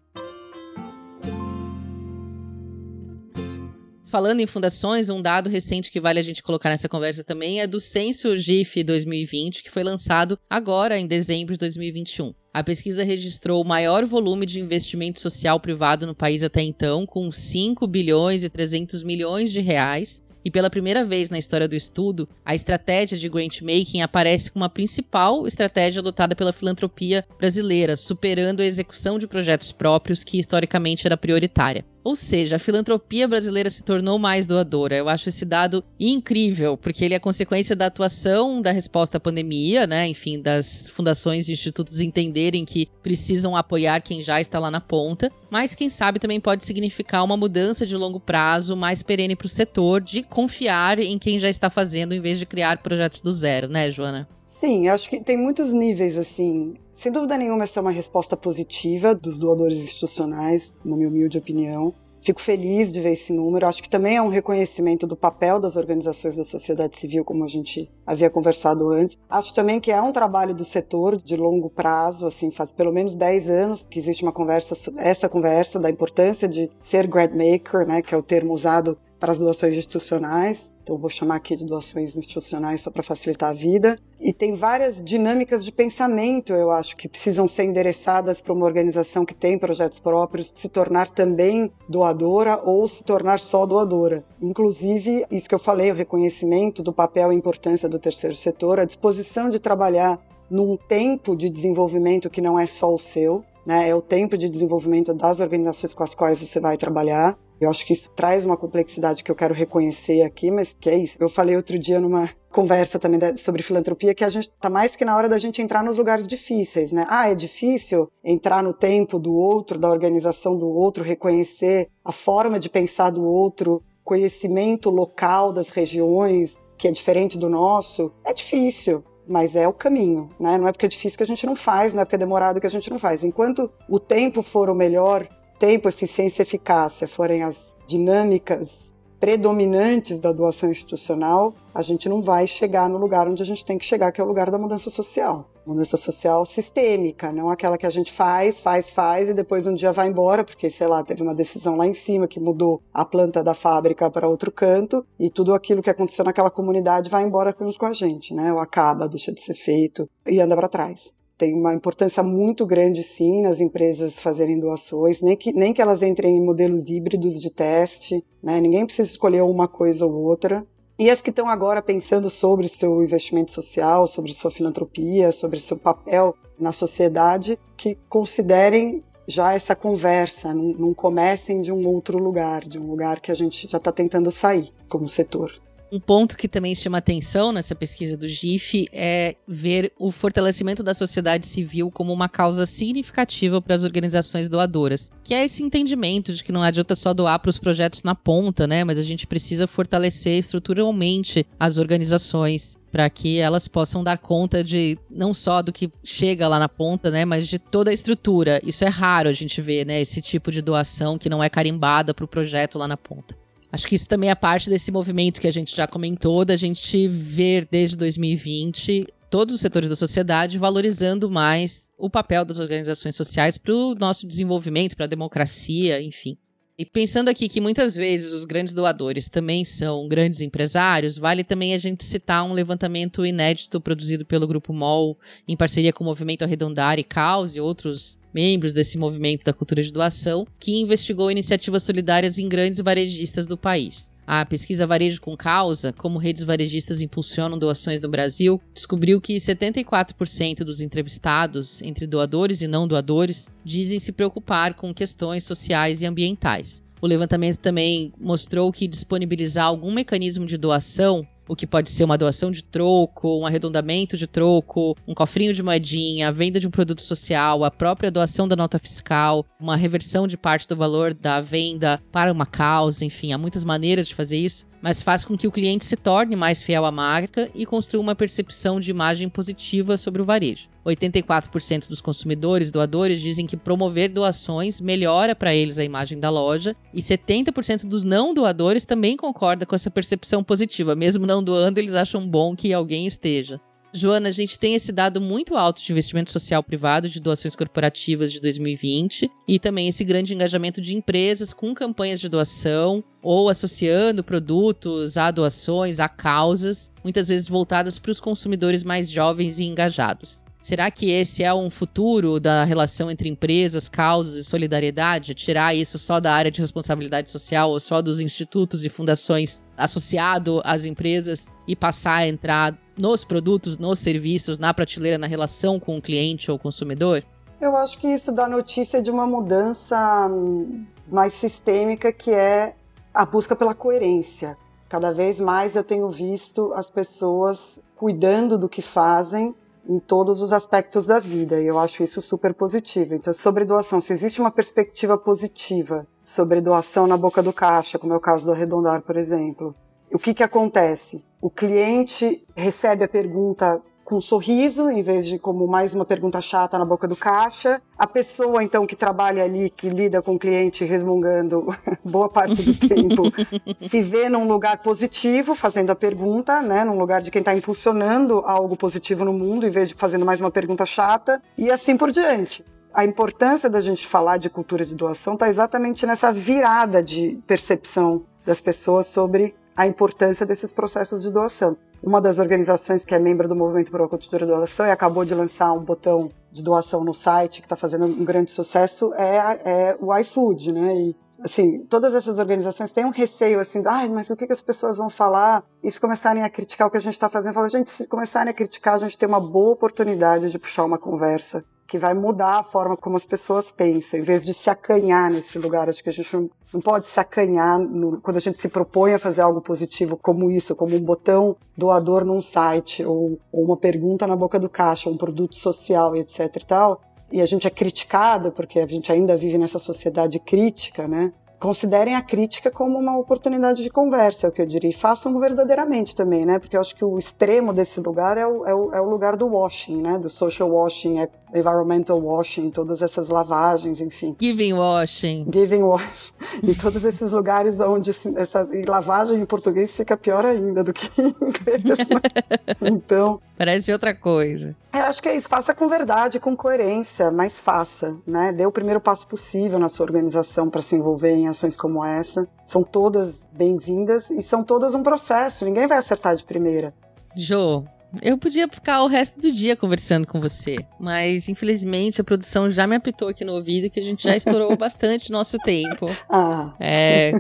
Falando 4.10 4.40
em 4.40 4.48
fundações, 4.48 5.10
um 5.10 5.22
dado 5.22 5.50
recente 5.50 5.92
que 5.92 6.00
vale 6.00 6.20
a 6.20 6.24
gente 6.24 6.44
colocar 6.44 6.70
nessa 6.70 6.90
conversa 6.90 7.24
também 7.24 7.62
é 7.62 7.68
do 7.68 7.80
Censo 7.80 8.36
GIF 8.38 8.84
2020, 8.84 9.64
que 9.64 9.72
foi 9.72 9.84
lançado 9.84 10.38
agora 10.50 10.98
em 10.98 11.08
dezembro 11.08 11.54
de 11.54 11.60
2021. 11.60 12.34
A 12.54 12.64
pesquisa 12.64 13.04
registrou 13.04 13.62
o 13.62 13.68
maior 13.68 14.06
volume 14.06 14.46
de 14.46 14.62
investimento 14.62 15.20
social 15.20 15.60
privado 15.60 16.08
no 16.08 16.16
país 16.16 16.44
até 16.44 16.62
então, 16.62 17.06
com 17.06 17.30
5 17.32 17.86
bilhões 17.88 18.44
e 18.44 18.50
300 18.50 19.04
milhões 19.04 19.52
de 19.52 19.60
reais, 19.60 20.22
e 20.46 20.52
pela 20.52 20.70
primeira 20.70 21.04
vez 21.04 21.32
na 21.32 21.40
história 21.40 21.68
do 21.68 21.76
estudo, 21.76 22.30
a 22.46 22.54
estratégia 22.54 23.18
de 23.18 23.28
grant 23.28 23.62
making 23.62 24.02
aparece 24.02 24.52
como 24.52 24.64
a 24.64 24.70
principal 24.70 25.48
estratégia 25.48 26.00
adotada 26.00 26.36
pela 26.36 26.54
filantropia 26.54 27.26
brasileira, 27.38 27.98
superando 27.98 28.62
a 28.62 28.66
execução 28.66 29.18
de 29.18 29.28
projetos 29.28 29.72
próprios 29.72 30.24
que 30.24 30.40
historicamente 30.40 31.08
era 31.08 31.18
prioritária. 31.18 31.84
Ou 32.06 32.16
seja, 32.16 32.58
a 32.58 32.60
filantropia 32.60 33.28
brasileira 33.28 33.68
se 33.68 33.84
tornou 33.84 34.20
mais 34.20 34.46
doadora. 34.46 34.96
Eu 34.96 35.10
acho 35.10 35.28
esse 35.28 35.44
dado 35.44 35.84
incrível, 36.00 36.78
porque 36.78 37.04
ele 37.04 37.16
é 37.16 37.20
consequência 37.20 37.76
da 37.76 37.88
atuação 37.88 38.62
da 38.62 38.70
resposta 38.72 39.18
à 39.18 39.20
pandemia, 39.20 39.88
né? 39.88 40.08
Enfim, 40.08 40.40
das 40.40 40.88
fundações 40.88 41.50
e 41.50 41.54
institutos 41.54 42.02
entenderem 42.02 42.64
que 42.64 42.88
precisam 43.02 43.56
apoiar 43.56 44.02
quem 44.02 44.22
já 44.22 44.40
está 44.40 44.60
lá 44.60 44.70
na 44.70 44.80
ponta, 44.80 45.32
mas 45.50 45.74
quem 45.74 45.90
sabe 45.90 46.20
também 46.20 46.40
pode 46.40 46.64
significar 46.64 47.24
uma 47.24 47.36
mudança 47.36 47.88
de 47.88 47.98
longo 47.98 48.20
prazo 48.20 48.76
mais 48.76 49.02
perene 49.02 49.36
para 49.36 49.48
o 49.48 49.50
setor, 49.50 50.00
de 50.00 50.22
confiar 50.22 51.00
em 51.00 51.18
quem 51.18 51.40
já 51.40 51.50
está 51.50 51.72
fazendo 51.72 52.14
em 52.14 52.22
vez 52.22 52.38
de 52.38 52.46
criar 52.46 52.84
projetos 52.84 53.20
do 53.20 53.34
zero, 53.34 53.68
né, 53.68 53.90
Joana? 53.90 54.28
Sim, 54.56 54.88
acho 54.88 55.10
que 55.10 55.20
tem 55.20 55.36
muitos 55.36 55.74
níveis 55.74 56.18
assim. 56.18 56.76
Sem 56.94 57.12
dúvida 57.12 57.38
nenhuma, 57.38 57.66
essa 57.66 57.78
é 57.78 57.82
uma 57.82 57.92
resposta 57.92 58.38
positiva 58.38 59.14
dos 59.14 59.38
doadores 59.38 59.84
institucionais, 59.84 60.74
na 60.84 60.96
minha 60.96 61.10
humilde 61.10 61.38
opinião. 61.38 61.94
Fico 62.22 62.40
feliz 62.40 62.94
de 62.94 63.02
ver 63.02 63.12
esse 63.12 63.34
número. 63.34 63.68
Acho 63.68 63.84
que 63.84 63.90
também 63.90 64.16
é 64.16 64.22
um 64.22 64.30
reconhecimento 64.30 65.06
do 65.06 65.18
papel 65.18 65.60
das 65.60 65.76
organizações 65.76 66.38
da 66.38 66.46
sociedade 66.46 66.96
civil, 66.96 67.26
como 67.26 67.44
a 67.44 67.50
gente 67.50 67.92
havia 68.08 68.30
conversado 68.30 68.90
antes. 68.92 69.18
Acho 69.30 69.54
também 69.54 69.78
que 69.78 69.92
é 69.92 70.02
um 70.02 70.14
trabalho 70.14 70.56
do 70.56 70.64
setor 70.64 71.18
de 71.18 71.36
longo 71.36 71.70
prazo, 71.70 72.26
assim, 72.26 72.50
faz 72.50 72.72
pelo 72.72 72.94
menos 72.94 73.18
10 73.18 73.50
anos 73.50 73.86
que 73.86 74.00
existe 74.00 74.24
uma 74.24 74.32
conversa, 74.32 74.74
essa 74.96 75.28
conversa 75.28 75.78
da 75.78 75.90
importância 75.90 76.48
de 76.48 76.72
ser 76.82 77.08
grant 77.08 77.32
maker, 77.32 77.86
né, 77.86 78.02
que 78.02 78.16
é 78.16 78.18
o 78.18 78.24
termo 78.24 78.54
usado 78.54 78.98
para 79.20 79.32
as 79.32 79.40
doações 79.40 79.76
institucionais. 79.76 80.74
Então, 80.84 80.98
vou 80.98 81.10
chamar 81.10 81.36
aqui 81.36 81.56
de 81.56 81.66
doações 81.66 82.18
institucionais 82.18 82.82
só 82.82 82.92
para 82.92 83.02
facilitar 83.02 83.50
a 83.50 83.54
vida. 83.54 83.98
E 84.20 84.34
tem 84.34 84.54
várias 84.54 85.02
dinâmicas 85.02 85.64
de 85.64 85.72
pensamento, 85.72 86.54
eu 86.54 86.72
acho, 86.72 86.96
que 86.96 87.08
precisam 87.08 87.48
ser 87.48 87.64
endereçadas 87.64 88.40
para 88.40 88.54
uma 88.54 88.66
organização 88.66 89.26
que 89.26 89.34
tem 89.34 89.58
projetos 89.58 90.00
próprios, 90.00 90.54
se 90.56 90.70
tornar 90.70 91.10
também 91.10 91.72
doadora 91.90 92.62
ou 92.64 92.88
se 92.88 93.04
tornar 93.04 93.40
só 93.40 93.66
doadora. 93.66 94.24
Inclusive, 94.42 95.26
isso 95.32 95.50
que 95.50 95.56
eu 95.56 95.60
falei, 95.60 95.92
o 95.92 95.96
reconhecimento 95.96 96.84
do 96.84 96.94
papel 96.94 97.32
e 97.32 97.36
importância 97.36 97.90
do 97.90 98.00
terceiro 98.00 98.36
setor, 98.36 98.80
a 98.80 98.86
disposição 98.86 99.50
de 99.50 99.60
trabalhar 99.60 100.20
num 100.50 100.78
tempo 100.78 101.36
de 101.36 101.50
desenvolvimento 101.50 102.30
que 102.30 102.42
não 102.42 102.60
é 102.60 102.68
só 102.68 102.94
o 102.94 103.00
seu, 103.00 103.44
né? 103.66 103.90
É 103.90 103.96
o 103.96 104.02
tempo 104.02 104.38
de 104.38 104.50
desenvolvimento 104.50 105.14
das 105.14 105.40
organizações 105.40 105.94
com 105.94 106.04
as 106.04 106.14
quais 106.14 106.40
você 106.40 106.60
vai 106.60 106.78
trabalhar. 106.78 107.38
Eu 107.60 107.70
acho 107.70 107.86
que 107.86 107.94
isso 107.94 108.10
traz 108.16 108.46
uma 108.46 108.58
complexidade 108.58 109.24
que 109.24 109.32
eu 109.32 109.36
quero 109.36 109.54
reconhecer 109.54 110.22
aqui, 110.24 110.52
mas 110.52 110.76
que 110.80 110.90
é 110.90 110.98
isso. 110.98 111.18
Eu 111.20 111.30
falei 111.30 111.56
outro 111.56 111.80
dia 111.80 112.00
numa 112.00 112.30
conversa 112.52 112.98
também 113.00 113.20
sobre 113.38 113.64
filantropia 113.64 114.14
que 114.14 114.24
a 114.24 114.30
gente 114.30 114.50
tá 114.52 114.70
mais 114.70 114.96
que 114.96 115.04
na 115.04 115.16
hora 115.16 115.28
da 115.28 115.38
gente 115.38 115.62
entrar 115.62 115.84
nos 115.84 115.98
lugares 115.98 116.28
difíceis, 116.28 116.92
né? 116.92 117.06
Ah, 117.10 117.30
é 117.30 117.36
difícil 117.36 118.10
entrar 118.24 118.64
no 118.64 118.74
tempo 118.74 119.20
do 119.20 119.34
outro, 119.34 119.78
da 119.78 119.90
organização 119.90 120.58
do 120.58 120.68
outro, 120.70 121.04
reconhecer 121.04 121.90
a 122.04 122.12
forma 122.12 122.60
de 122.60 122.70
pensar 122.70 123.10
do 123.10 123.24
outro, 123.24 123.84
conhecimento 124.04 124.90
local 124.90 125.52
das 125.52 125.70
regiões, 125.70 126.58
que 126.78 126.88
é 126.88 126.92
diferente 126.92 127.38
do 127.38 127.50
nosso. 127.50 128.12
É 128.24 128.34
difícil. 128.34 129.04
mas 129.28 129.56
é 129.56 129.68
o 129.68 129.74
caminho, 129.74 130.30
né? 130.40 130.56
Não 130.58 130.68
é 130.68 130.72
porque 130.72 130.86
é 130.86 130.90
difícil 130.90 131.18
que 131.18 131.24
a 131.24 131.28
gente 131.28 131.46
não 131.48 131.56
faz, 131.56 131.96
não 131.96 132.02
é 132.02 132.06
porque 132.06 132.16
é 132.16 132.20
demorado 132.20 132.60
que 132.62 132.68
a 132.68 132.70
gente 132.70 132.92
não 132.92 133.00
faz. 133.00 133.24
Enquanto 133.24 133.72
o 133.90 134.00
tempo 134.00 134.44
for 134.44 134.70
o 134.70 134.76
melhor, 134.76 135.28
tempo, 135.60 135.90
eficiência 135.90 136.42
e 136.42 136.44
eficácia 136.44 137.08
forem 137.08 137.44
as 137.44 137.76
dinâmicas 137.88 138.96
predominantes 139.20 140.20
da 140.20 140.32
doação 140.32 140.70
institucional, 140.70 141.56
a 141.74 141.82
gente 141.82 142.08
não 142.08 142.22
vai 142.22 142.46
chegar 142.46 142.90
no 142.90 142.98
lugar 142.98 143.28
onde 143.28 143.42
a 143.42 143.46
gente 143.46 143.66
tem 143.66 143.78
que 143.78 143.86
chegar, 143.86 144.12
que 144.12 144.22
é 144.22 144.24
o 144.24 144.28
lugar 144.28 144.52
da 144.52 144.58
mudança 144.58 144.90
social. 144.90 145.50
Mudança 145.66 145.98
social 145.98 146.46
sistêmica, 146.46 147.32
não 147.32 147.50
aquela 147.50 147.76
que 147.76 147.88
a 147.88 147.90
gente 147.90 148.12
faz, 148.12 148.62
faz, 148.62 148.92
faz 148.92 149.30
e 149.30 149.34
depois 149.34 149.66
um 149.66 149.74
dia 149.74 149.92
vai 149.92 150.08
embora, 150.08 150.44
porque, 150.44 150.70
sei 150.70 150.86
lá, 150.86 151.04
teve 151.04 151.24
uma 151.24 151.34
decisão 151.34 151.76
lá 151.76 151.88
em 151.88 151.94
cima 151.94 152.28
que 152.28 152.40
mudou 152.40 152.84
a 152.94 153.04
planta 153.04 153.44
da 153.44 153.56
fábrica 153.56 154.12
para 154.12 154.30
outro 154.30 154.52
canto 154.52 155.04
e 155.20 155.28
tudo 155.28 155.56
aquilo 155.56 155.82
que 155.82 155.90
aconteceu 155.90 156.24
naquela 156.24 156.52
comunidade 156.52 157.10
vai 157.10 157.24
embora 157.24 157.56
junto 157.60 157.80
com 157.80 157.88
a 157.88 157.94
gente, 157.94 158.32
né? 158.32 158.54
Ou 158.54 158.60
acaba, 158.60 159.10
deixa 159.10 159.34
de 159.34 159.42
ser 159.42 159.56
feito 159.56 160.08
e 160.28 160.40
anda 160.40 160.56
para 160.56 160.70
trás 160.70 161.14
tem 161.38 161.54
uma 161.54 161.74
importância 161.74 162.24
muito 162.24 162.66
grande, 162.66 163.04
sim, 163.04 163.42
nas 163.42 163.60
empresas 163.60 164.20
fazerem 164.20 164.60
doações, 164.60 165.22
nem 165.22 165.36
que, 165.36 165.52
nem 165.52 165.74
que 165.74 165.82
elas 165.82 166.02
entrem 166.02 166.38
em 166.38 166.44
modelos 166.44 166.90
híbridos 166.90 167.42
de 167.42 167.50
teste, 167.50 168.24
né? 168.42 168.60
ninguém 168.62 168.86
precisa 168.86 169.10
escolher 169.10 169.42
uma 169.44 169.68
coisa 169.68 170.06
ou 170.06 170.14
outra. 170.14 170.66
E 170.98 171.10
as 171.10 171.22
que 171.22 171.30
estão 171.30 171.50
agora 171.50 171.82
pensando 171.82 172.30
sobre 172.30 172.70
seu 172.70 173.04
investimento 173.04 173.52
social, 173.52 174.08
sobre 174.08 174.34
sua 174.34 174.50
filantropia, 174.50 175.32
sobre 175.32 175.60
seu 175.60 175.78
papel 175.78 176.34
na 176.58 176.72
sociedade, 176.72 177.60
que 177.76 177.98
considerem 178.08 179.04
já 179.28 179.54
essa 179.54 179.76
conversa, 179.76 180.54
não, 180.54 180.74
não 180.74 180.94
comecem 180.94 181.60
de 181.60 181.72
um 181.72 181.86
outro 181.88 182.18
lugar, 182.18 182.64
de 182.64 182.80
um 182.80 182.88
lugar 182.88 183.20
que 183.20 183.32
a 183.32 183.36
gente 183.36 183.68
já 183.68 183.78
está 183.78 183.92
tentando 183.92 184.32
sair 184.32 184.72
como 184.88 185.08
setor. 185.08 185.52
Um 185.92 186.00
ponto 186.00 186.36
que 186.36 186.48
também 186.48 186.74
chama 186.74 186.98
atenção 186.98 187.52
nessa 187.52 187.76
pesquisa 187.76 188.18
do 188.18 188.28
GIF 188.28 188.88
é 188.92 189.36
ver 189.48 189.94
o 189.98 190.12
fortalecimento 190.12 190.84
da 190.84 190.94
sociedade 190.94 191.46
civil 191.46 191.92
como 191.92 192.12
uma 192.12 192.28
causa 192.28 192.66
significativa 192.66 193.62
para 193.62 193.76
as 193.76 193.84
organizações 193.84 194.50
doadoras, 194.50 195.12
que 195.24 195.34
é 195.34 195.46
esse 195.46 195.64
entendimento 195.64 196.34
de 196.34 196.44
que 196.44 196.52
não 196.52 196.62
adianta 196.62 196.96
só 196.96 197.14
doar 197.14 197.40
para 197.40 197.50
os 197.50 197.60
projetos 197.60 198.04
na 198.04 198.16
ponta, 198.16 198.66
né? 198.66 198.84
Mas 198.84 199.00
a 199.00 199.04
gente 199.04 199.28
precisa 199.28 199.68
fortalecer 199.68 200.40
estruturalmente 200.40 201.46
as 201.60 201.78
organizações 201.78 202.78
para 202.92 203.10
que 203.10 203.40
elas 203.40 203.68
possam 203.68 204.04
dar 204.04 204.18
conta 204.18 204.64
de 204.64 204.98
não 205.10 205.34
só 205.34 205.62
do 205.62 205.74
que 205.74 205.92
chega 206.02 206.48
lá 206.48 206.58
na 206.58 206.70
ponta, 206.70 207.12
né, 207.12 207.26
mas 207.26 207.46
de 207.46 207.60
toda 207.60 207.92
a 207.92 207.94
estrutura. 207.94 208.62
Isso 208.64 208.86
é 208.86 208.88
raro 208.88 209.28
a 209.28 209.34
gente 209.34 209.62
ver, 209.62 209.86
né, 209.86 210.00
esse 210.00 210.22
tipo 210.22 210.50
de 210.50 210.62
doação 210.62 211.18
que 211.18 211.28
não 211.28 211.44
é 211.44 211.50
carimbada 211.50 212.14
para 212.14 212.24
o 212.24 212.28
projeto 212.28 212.78
lá 212.78 212.88
na 212.88 212.96
ponta. 212.96 213.36
Acho 213.76 213.88
que 213.88 213.96
isso 213.96 214.08
também 214.08 214.30
é 214.30 214.36
parte 214.36 214.70
desse 214.70 214.90
movimento 214.90 215.42
que 215.42 215.48
a 215.50 215.52
gente 215.52 215.76
já 215.76 215.86
comentou, 215.86 216.46
da 216.46 216.56
gente 216.56 217.10
ver 217.10 217.68
desde 217.70 217.98
2020 217.98 219.06
todos 219.30 219.54
os 219.54 219.60
setores 219.60 219.90
da 219.90 219.98
sociedade 219.98 220.58
valorizando 220.58 221.30
mais 221.30 221.90
o 221.98 222.10
papel 222.10 222.46
das 222.46 222.58
organizações 222.58 223.18
sociais 223.18 223.58
para 223.58 223.76
o 223.76 223.94
nosso 223.94 224.26
desenvolvimento, 224.26 224.96
para 224.96 225.04
a 225.04 225.10
democracia, 225.10 226.02
enfim. 226.02 226.38
E 226.80 226.86
pensando 226.86 227.28
aqui 227.28 227.50
que 227.50 227.60
muitas 227.60 227.98
vezes 227.98 228.32
os 228.32 228.46
grandes 228.46 228.74
doadores 228.74 229.28
também 229.28 229.66
são 229.66 230.08
grandes 230.08 230.40
empresários, 230.40 231.18
vale 231.18 231.44
também 231.44 231.74
a 231.74 231.78
gente 231.78 232.06
citar 232.06 232.46
um 232.46 232.54
levantamento 232.54 233.26
inédito 233.26 233.82
produzido 233.82 234.26
pelo 234.26 234.48
Grupo 234.48 234.72
MOL 234.72 235.20
em 235.46 235.58
parceria 235.58 235.92
com 235.92 236.06
o 236.06 236.08
Movimento 236.08 236.44
Arredondar 236.44 236.98
e 236.98 237.04
Caos 237.04 237.58
e 237.58 237.60
outros 237.60 238.18
membros 238.36 238.74
desse 238.74 238.98
movimento 238.98 239.46
da 239.46 239.54
cultura 239.54 239.82
de 239.82 239.94
doação, 239.94 240.46
que 240.60 240.82
investigou 240.82 241.32
iniciativas 241.32 241.84
solidárias 241.84 242.38
em 242.38 242.50
grandes 242.50 242.82
varejistas 242.82 243.48
do 243.48 243.58
país. 243.58 244.12
A 244.28 244.44
pesquisa 244.44 244.88
Varejo 244.88 245.22
com 245.22 245.38
Causa, 245.38 245.94
como 245.94 246.18
redes 246.18 246.44
varejistas 246.44 247.00
impulsionam 247.00 247.58
doações 247.58 248.02
no 248.02 248.10
Brasil, 248.10 248.60
descobriu 248.74 249.22
que 249.22 249.36
74% 249.36 250.66
dos 250.66 250.82
entrevistados, 250.82 251.82
entre 251.82 252.06
doadores 252.06 252.60
e 252.62 252.68
não 252.68 252.88
doadores, 252.88 253.48
dizem 253.64 254.00
se 254.00 254.12
preocupar 254.12 254.74
com 254.74 254.94
questões 254.94 255.46
sociais 255.46 256.02
e 256.02 256.06
ambientais. 256.06 256.84
O 257.02 257.08
levantamento 257.08 257.60
também 257.60 258.12
mostrou 258.20 258.72
que 258.72 258.88
disponibilizar 258.88 259.66
algum 259.66 259.94
mecanismo 259.94 260.46
de 260.46 260.58
doação 260.58 261.26
o 261.48 261.56
que 261.56 261.68
pode 261.68 261.90
ser 261.90 262.04
uma 262.04 262.18
doação 262.18 262.52
de 262.52 262.64
troco, 262.64 263.40
um 263.40 263.46
arredondamento 263.46 264.18
de 264.18 264.28
troco, 264.28 264.96
um 265.08 265.14
cofrinho 265.14 265.54
de 265.54 265.64
moedinha, 265.64 266.28
a 266.28 266.32
venda 266.32 266.60
de 266.60 266.68
um 266.68 266.72
produto 266.72 267.02
social, 267.02 267.64
a 267.64 267.72
própria 267.72 268.12
doação 268.12 268.48
da 268.48 268.56
nota 268.56 268.80
fiscal, 268.80 269.46
uma 269.60 269.76
reversão 269.76 270.28
de 270.28 270.38
parte 270.38 270.68
do 270.68 270.76
valor 270.76 271.14
da 271.14 271.42
venda 271.42 272.02
para 272.12 272.32
uma 272.32 272.46
causa, 272.46 273.06
enfim, 273.06 273.34
há 273.34 273.38
muitas 273.38 273.64
maneiras 273.64 274.08
de 274.08 274.16
fazer 274.16 274.38
isso 274.38 274.66
mas 274.86 275.02
faz 275.02 275.26
com 275.26 275.36
que 275.36 275.48
o 275.48 275.52
cliente 275.52 275.84
se 275.84 275.96
torne 275.96 276.36
mais 276.36 276.62
fiel 276.62 276.86
à 276.86 276.92
marca 276.92 277.50
e 277.56 277.66
construa 277.66 278.04
uma 278.04 278.14
percepção 278.14 278.80
de 278.80 278.92
imagem 278.92 279.28
positiva 279.28 279.98
sobre 279.98 280.22
o 280.22 280.26
varejo. 280.26 280.70
84% 280.86 281.90
dos 281.90 282.02
consumidores 282.02 282.70
doadores 282.70 283.20
dizem 283.20 283.48
que 283.48 283.58
promover 283.58 284.10
doações 284.10 284.80
melhora 284.80 285.36
para 285.36 285.56
eles 285.56 285.80
a 285.80 285.84
imagem 285.84 286.20
da 286.20 286.30
loja 286.30 286.76
e 286.94 287.02
70% 287.02 287.88
dos 287.88 288.04
não 288.04 288.32
doadores 288.32 288.86
também 288.86 289.18
concorda 289.18 289.66
com 289.66 289.74
essa 289.74 289.90
percepção 289.90 290.44
positiva. 290.44 290.96
Mesmo 290.96 291.26
não 291.26 291.44
doando, 291.44 291.80
eles 291.80 291.96
acham 291.96 292.30
bom 292.30 292.56
que 292.56 292.72
alguém 292.72 293.08
esteja. 293.08 293.60
Joana, 293.96 294.28
a 294.28 294.32
gente 294.32 294.60
tem 294.60 294.76
esse 294.76 294.92
dado 294.92 295.22
muito 295.22 295.56
alto 295.56 295.82
de 295.82 295.92
investimento 295.92 296.32
social 296.32 296.62
privado 296.62 297.08
de 297.08 297.22
doações 297.22 297.56
corporativas 297.56 298.32
de 298.32 298.42
2020 298.42 299.32
e 299.48 299.58
também 299.58 299.88
esse 299.88 300.04
grande 300.04 300.34
engajamento 300.34 300.82
de 300.82 300.94
empresas 300.94 301.54
com 301.54 301.74
campanhas 301.74 302.20
de 302.20 302.28
doação 302.28 303.02
ou 303.22 303.48
associando 303.48 304.24
produtos 304.24 305.18
a 305.18 305.32
doações, 305.32 306.02
a 306.02 306.10
causas, 306.10 306.92
muitas 307.04 307.30
vezes 307.30 307.48
voltadas 307.48 307.98
para 307.98 308.12
os 308.12 308.20
consumidores 308.20 308.84
mais 308.84 309.10
jovens 309.10 309.60
e 309.60 309.64
engajados. 309.64 310.44
Será 310.60 310.90
que 310.90 311.12
esse 311.12 311.44
é 311.44 311.54
um 311.54 311.70
futuro 311.70 312.40
da 312.40 312.64
relação 312.64 313.12
entre 313.12 313.30
empresas, 313.30 313.88
causas 313.88 314.34
e 314.34 314.44
solidariedade? 314.44 315.36
Tirar 315.36 315.76
isso 315.76 315.98
só 316.00 316.20
da 316.20 316.34
área 316.34 316.50
de 316.50 316.60
responsabilidade 316.60 317.30
social 317.30 317.70
ou 317.70 317.80
só 317.80 318.02
dos 318.02 318.20
institutos 318.20 318.84
e 318.84 318.90
fundações 318.90 319.62
associado 319.78 320.62
às 320.64 320.86
empresas 320.86 321.52
e 321.68 321.76
passar 321.76 322.16
a 322.16 322.28
entrar 322.28 322.78
nos 322.98 323.24
produtos, 323.24 323.78
nos 323.78 324.00
serviços, 324.00 324.58
na 324.58 324.74
prateleira, 324.74 325.18
na 325.18 325.28
relação 325.28 325.80
com 325.80 325.98
o 325.98 326.02
cliente 326.02 326.50
ou 326.50 326.58
consumidor? 326.58 327.24
Eu 327.60 327.76
acho 327.76 327.98
que 327.98 328.08
isso 328.08 328.32
dá 328.32 328.48
notícia 328.48 329.02
de 329.02 329.10
uma 329.10 329.26
mudança 329.26 330.28
hum, 330.30 330.86
mais 331.08 331.34
sistêmica 331.34 332.12
que 332.12 332.32
é 332.32 332.76
a 333.14 333.26
busca 333.26 333.56
pela 333.56 333.74
coerência. 333.74 334.58
Cada 334.90 335.12
vez 335.12 335.40
mais 335.40 335.76
eu 335.76 335.84
tenho 335.84 336.10
visto 336.10 336.74
as 336.74 336.90
pessoas 336.90 337.82
cuidando 337.96 338.58
do 338.58 338.70
que 338.70 338.82
fazem 338.82 339.56
em 339.88 340.00
todos 340.00 340.42
os 340.42 340.52
aspectos 340.52 341.06
da 341.06 341.20
vida 341.20 341.62
e 341.62 341.68
eu 341.68 341.78
acho 341.78 342.04
isso 342.04 342.22
super 342.22 342.54
positivo. 342.54 343.14
Então, 343.14 343.34
sobre 343.34 343.66
doação, 343.66 344.02
se 344.02 344.14
existe 344.14 344.40
uma 344.40 344.52
perspectiva 344.52 345.18
positiva 345.18 346.08
sobre 346.24 346.62
doação 346.62 347.08
na 347.08 347.18
boca 347.18 347.42
do 347.44 347.54
caixa, 347.54 348.00
como 348.00 348.14
é 348.14 348.18
o 348.18 348.22
caso 348.22 348.46
do 348.46 348.52
Arredondar, 348.52 349.02
por 349.02 349.18
exemplo, 349.18 349.76
o 350.12 350.20
que, 350.20 350.34
que 350.34 350.44
acontece? 350.44 351.24
O 351.42 351.50
cliente 351.50 352.46
recebe 352.56 353.04
a 353.04 353.08
pergunta 353.08 353.82
com 354.06 354.18
um 354.18 354.22
sorriso, 354.22 354.90
em 354.90 355.02
vez 355.02 355.26
de 355.26 355.40
como 355.40 355.68
mais 355.68 355.96
uma 355.96 356.06
pergunta 356.06 356.40
chata 356.40 356.78
na 356.78 356.86
boca 356.86 357.08
do 357.08 357.16
caixa. 357.16 357.82
A 357.98 358.06
pessoa, 358.06 358.64
então, 358.64 358.86
que 358.86 358.96
trabalha 358.96 359.44
ali, 359.44 359.70
que 359.70 359.90
lida 359.90 360.22
com 360.22 360.36
o 360.36 360.40
cliente 360.40 360.86
resmungando 360.86 361.66
boa 362.06 362.30
parte 362.30 362.62
do 362.62 362.88
tempo, 362.88 363.24
se 363.90 364.02
vê 364.04 364.30
num 364.30 364.48
lugar 364.48 364.78
positivo, 364.84 365.56
fazendo 365.56 365.90
a 365.90 365.96
pergunta, 365.96 366.62
né? 366.62 366.84
Num 366.84 367.00
lugar 367.00 367.22
de 367.22 367.32
quem 367.32 367.40
está 367.40 367.56
impulsionando 367.56 368.44
algo 368.46 368.78
positivo 368.78 369.26
no 369.26 369.34
mundo, 369.34 369.66
em 369.66 369.72
vez 369.72 369.90
de 369.90 369.96
fazendo 369.96 370.24
mais 370.24 370.40
uma 370.40 370.52
pergunta 370.52 370.86
chata, 370.86 371.42
e 371.58 371.72
assim 371.72 371.98
por 371.98 372.12
diante. 372.12 372.64
A 372.94 373.04
importância 373.04 373.70
da 373.70 373.82
gente 373.82 374.08
falar 374.08 374.38
de 374.38 374.50
cultura 374.50 374.86
de 374.86 374.96
doação 374.96 375.34
está 375.34 375.50
exatamente 375.50 376.06
nessa 376.06 376.32
virada 376.32 377.02
de 377.04 377.42
percepção 377.48 378.24
das 378.46 378.62
pessoas 378.62 379.08
sobre 379.08 379.56
a 379.76 379.86
importância 379.86 380.46
desses 380.46 380.72
processos 380.72 381.22
de 381.22 381.32
doação. 381.32 381.78
Uma 382.02 382.22
das 382.22 382.40
organizações 382.40 383.04
que 383.04 383.14
é 383.14 383.20
membro 383.20 383.48
do 383.48 383.56
Movimento 383.56 383.92
por 383.92 384.00
uma 384.00 384.10
Cultura 384.10 384.46
de 384.46 384.52
Doação 384.52 384.86
e 384.86 384.92
acabou 384.92 385.26
de 385.26 385.34
lançar 385.36 385.74
um 385.74 385.84
botão 385.84 386.32
de 386.52 386.64
doação 386.64 387.04
no 387.04 387.14
site 387.14 387.62
que 387.62 387.66
está 387.66 387.76
fazendo 387.76 388.06
um 388.06 388.24
grande 388.24 388.52
sucesso 388.52 389.14
é, 389.16 389.60
é 389.66 389.98
o 390.00 390.16
iFood, 390.18 390.72
né? 390.72 390.96
E, 390.96 391.16
assim, 391.44 391.80
todas 391.90 392.16
essas 392.16 392.38
organizações 392.38 392.94
têm 392.94 393.06
um 393.06 393.10
receio 393.10 393.60
assim, 393.60 393.82
ah, 393.86 394.08
mas 394.08 394.30
o 394.30 394.36
que, 394.36 394.48
que 394.48 394.54
as 394.54 394.62
pessoas 394.62 394.98
vão 394.98 395.10
falar? 395.10 395.64
E 395.84 395.92
se 395.92 396.00
começarem 396.00 396.44
a 396.44 396.50
criticar 396.50 396.88
o 396.88 396.92
que 396.92 396.98
a 396.98 397.02
gente 397.02 397.14
está 397.14 397.28
fazendo, 397.28 397.54
fala, 397.54 397.68
gente, 397.68 397.90
se 397.90 398.08
começarem 398.08 398.52
a 398.52 398.54
criticar, 398.54 398.94
a 398.94 399.00
gente 399.00 399.18
tem 399.18 399.28
uma 399.28 399.42
boa 399.42 399.74
oportunidade 399.74 400.52
de 400.52 400.60
puxar 400.60 400.86
uma 400.86 400.98
conversa 400.98 401.66
que 401.88 401.98
vai 401.98 402.14
mudar 402.14 402.60
a 402.60 402.64
forma 402.64 402.98
como 402.98 403.16
as 403.16 403.26
pessoas 403.26 403.72
pensam, 403.72 404.20
em 404.20 404.24
vez 404.24 404.44
de 404.44 404.54
se 404.54 404.70
acanhar 404.70 405.30
nesse 405.30 405.60
lugar. 405.60 405.88
Acho 405.88 406.04
que 406.04 406.10
a 406.10 406.14
gente 406.14 406.36
não, 406.36 406.50
não 406.74 406.82
pode 406.82 407.08
se 407.08 407.20
acanhar 407.20 407.78
no, 407.80 408.20
quando 408.22 408.38
a 408.38 408.40
gente 408.40 408.60
se 408.60 408.68
propõe 408.68 409.14
a 409.14 409.20
fazer 409.20 409.42
algo 409.42 409.62
positivo 409.62 410.18
como 410.18 410.50
isso, 410.50 410.76
como 410.76 410.96
um 410.96 411.02
botão 411.02 411.56
doador 411.78 412.26
num 412.26 412.42
site, 412.42 413.04
ou, 413.04 413.38
ou 413.52 413.66
uma 413.66 413.78
pergunta 413.78 414.26
na 414.26 414.36
boca 414.36 414.60
do 414.60 414.70
caixa, 414.70 415.10
um 415.10 415.18
produto 415.18 415.56
social, 415.56 416.16
etc 416.16 416.56
e 416.56 416.66
tal. 416.66 417.02
E 417.32 417.42
a 417.42 417.46
gente 417.46 417.68
é 417.68 417.70
criticado, 417.70 418.52
porque 418.52 418.80
a 418.80 418.88
gente 418.88 419.12
ainda 419.12 419.36
vive 419.36 419.58
nessa 419.58 419.80
sociedade 419.80 420.40
crítica, 420.40 421.08
né? 421.08 421.34
Considerem 421.66 422.16
a 422.16 422.22
crítica 422.22 422.70
como 422.70 423.00
uma 423.00 423.18
oportunidade 423.18 423.82
de 423.82 423.90
conversa, 423.90 424.46
é 424.46 424.50
o 424.50 424.52
que 424.52 424.62
eu 424.62 424.68
diria, 424.68 424.92
e 424.92 424.94
façam 424.94 425.40
verdadeiramente 425.40 426.16
também, 426.16 426.46
né? 426.46 426.60
Porque 426.60 426.78
eu 426.78 426.80
acho 426.80 426.96
que 426.96 427.04
o 427.04 427.18
extremo 427.18 427.74
desse 427.74 428.00
lugar 428.00 428.38
é 428.38 428.46
o, 428.46 428.64
é 428.68 428.76
o, 428.76 428.94
é 428.94 429.02
o 429.02 429.10
lugar 429.10 429.36
do 429.36 429.48
washing, 429.48 430.00
né? 430.00 430.20
Do 430.20 430.30
social 430.30 430.70
washing, 430.70 431.20
é 431.20 431.28
environmental 431.56 432.22
washing, 432.22 432.70
todas 432.70 433.02
essas 433.02 433.30
lavagens, 433.30 434.00
enfim. 434.00 434.36
Giving 434.40 434.74
washing. 434.74 435.48
Giving 435.52 435.82
washing. 435.82 436.34
em 436.62 436.74
todos 436.76 437.04
esses 437.04 437.32
lugares 437.32 437.80
onde 437.80 438.12
essa 438.12 438.68
lavagem 438.88 439.42
em 439.42 439.46
português 439.46 439.96
fica 439.96 440.16
pior 440.16 440.46
ainda 440.46 440.84
do 440.84 440.94
que 440.94 441.10
em 441.20 441.30
inglês. 441.30 441.98
Né? 441.98 442.22
então. 442.94 443.42
Parece 443.58 443.92
outra 443.92 444.14
coisa. 444.14 444.76
Eu 444.94 445.04
acho 445.04 445.22
que 445.22 445.30
é 445.30 445.36
isso. 445.36 445.48
Faça 445.48 445.74
com 445.74 445.88
verdade, 445.88 446.40
com 446.40 446.56
coerência, 446.56 447.32
mas 447.32 447.60
faça, 447.60 448.16
né? 448.28 448.52
Dê 448.52 448.66
o 448.66 448.72
primeiro 448.72 449.00
passo 449.00 449.28
possível 449.28 449.80
na 449.80 449.90
sua 449.90 450.06
organização 450.06 450.70
para 450.70 450.82
se 450.82 450.96
envolver 450.96 451.34
em 451.34 451.48
ações 451.48 451.78
como 451.78 452.04
essa. 452.04 452.48
São 452.66 452.84
todas 452.84 453.48
bem-vindas 453.54 454.30
e 454.30 454.42
são 454.44 454.64
todas 454.64 454.94
um 454.94 455.04
processo. 455.04 455.66
Ninguém 455.66 455.88
vai 455.88 455.98
acertar 455.98 456.36
de 456.36 456.44
primeira. 456.44 456.94
Jo, 457.36 457.86
eu 458.22 458.38
podia 458.38 458.68
ficar 458.68 459.04
o 459.04 459.08
resto 459.08 459.40
do 459.42 459.52
dia 459.52 459.76
conversando 459.76 460.28
com 460.28 460.40
você, 460.40 460.78
mas 461.00 461.50
infelizmente 461.50 462.22
a 462.22 462.24
produção 462.24 462.70
já 462.70 462.86
me 462.88 462.96
apitou 462.96 463.28
aqui 463.28 463.44
no 463.44 463.54
ouvido 463.54 463.90
que 463.90 464.00
a 464.00 464.04
gente 464.04 464.24
já 464.24 464.36
estourou 464.38 464.76
bastante 464.78 465.32
nosso 465.32 465.58
tempo. 465.60 466.06
Ah. 466.30 466.74
É, 466.80 467.32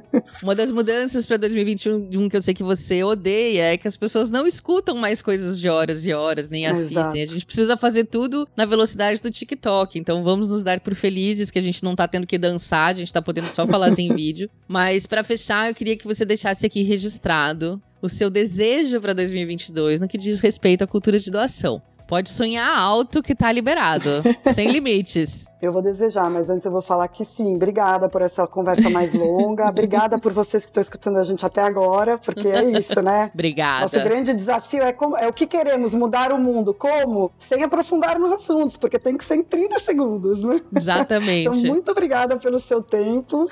uma 0.41 0.55
das 0.55 0.71
mudanças 0.71 1.25
para 1.25 1.37
2021 1.37 2.29
que 2.29 2.37
eu 2.37 2.41
sei 2.41 2.53
que 2.53 2.63
você 2.63 3.03
odeia 3.03 3.73
é 3.73 3.77
que 3.77 3.87
as 3.87 3.97
pessoas 3.97 4.29
não 4.29 4.45
escutam 4.45 4.95
mais 4.95 5.21
coisas 5.21 5.59
de 5.59 5.69
horas 5.69 6.05
e 6.05 6.13
horas, 6.13 6.49
nem 6.49 6.65
assistem. 6.65 6.97
Exato. 6.97 7.17
A 7.17 7.33
gente 7.33 7.45
precisa 7.45 7.77
fazer 7.77 8.05
tudo 8.05 8.47
na 8.55 8.65
velocidade 8.65 9.21
do 9.21 9.31
TikTok, 9.31 9.99
então 9.99 10.23
vamos 10.23 10.49
nos 10.49 10.63
dar 10.63 10.79
por 10.79 10.95
felizes 10.95 11.51
que 11.51 11.59
a 11.59 11.61
gente 11.61 11.83
não 11.83 11.95
tá 11.95 12.07
tendo 12.07 12.27
que 12.27 12.37
dançar, 12.37 12.91
a 12.91 12.93
gente 12.93 13.11
tá 13.11 13.21
podendo 13.21 13.47
só 13.47 13.65
falar 13.67 13.91
sem 13.91 14.09
vídeo. 14.15 14.49
Mas 14.67 15.05
para 15.05 15.23
fechar, 15.23 15.69
eu 15.69 15.75
queria 15.75 15.97
que 15.97 16.05
você 16.05 16.25
deixasse 16.25 16.65
aqui 16.65 16.83
registrado 16.83 17.81
o 18.05 18.09
seu 18.09 18.29
desejo 18.29 19.01
para 19.01 19.13
2022 19.13 19.99
no 19.99 20.07
que 20.07 20.17
diz 20.17 20.39
respeito 20.39 20.83
à 20.83 20.87
cultura 20.87 21.19
de 21.19 21.31
doação. 21.31 21.81
Pode 22.07 22.29
sonhar 22.29 22.69
alto 22.77 23.23
que 23.23 23.33
tá 23.33 23.51
liberado, 23.51 24.09
sem 24.53 24.69
limites. 24.69 25.47
Eu 25.59 25.71
vou 25.71 25.81
desejar, 25.81 26.29
mas 26.29 26.51
antes 26.51 26.63
eu 26.63 26.71
vou 26.71 26.81
falar 26.81 27.07
que 27.07 27.25
sim. 27.25 27.55
Obrigada 27.55 28.07
por 28.07 28.21
essa 28.21 28.45
conversa 28.45 28.91
mais 28.91 29.11
longa. 29.11 29.65
obrigada 29.69 30.19
por 30.19 30.31
vocês 30.31 30.63
que 30.63 30.69
estão 30.69 30.81
escutando 30.81 31.17
a 31.17 31.23
gente 31.23 31.43
até 31.43 31.61
agora, 31.61 32.19
porque 32.19 32.47
é 32.47 32.63
isso, 32.63 33.01
né? 33.01 33.29
Obrigada. 33.33 33.81
Nosso 33.81 34.03
grande 34.03 34.35
desafio 34.35 34.83
é, 34.83 34.93
como, 34.93 35.17
é 35.17 35.27
o 35.27 35.33
que 35.33 35.47
queremos, 35.47 35.95
mudar 35.95 36.31
o 36.31 36.37
mundo. 36.37 36.75
Como? 36.75 37.31
Sem 37.39 37.63
aprofundar 37.63 38.19
nos 38.19 38.31
assuntos, 38.31 38.77
porque 38.77 38.99
tem 38.99 39.17
que 39.17 39.25
ser 39.25 39.37
em 39.37 39.43
30 39.43 39.79
segundos, 39.79 40.43
né? 40.43 40.61
Exatamente. 40.75 41.57
então, 41.57 41.73
muito 41.73 41.89
obrigada 41.89 42.37
pelo 42.37 42.59
seu 42.59 42.83
tempo. 42.83 43.47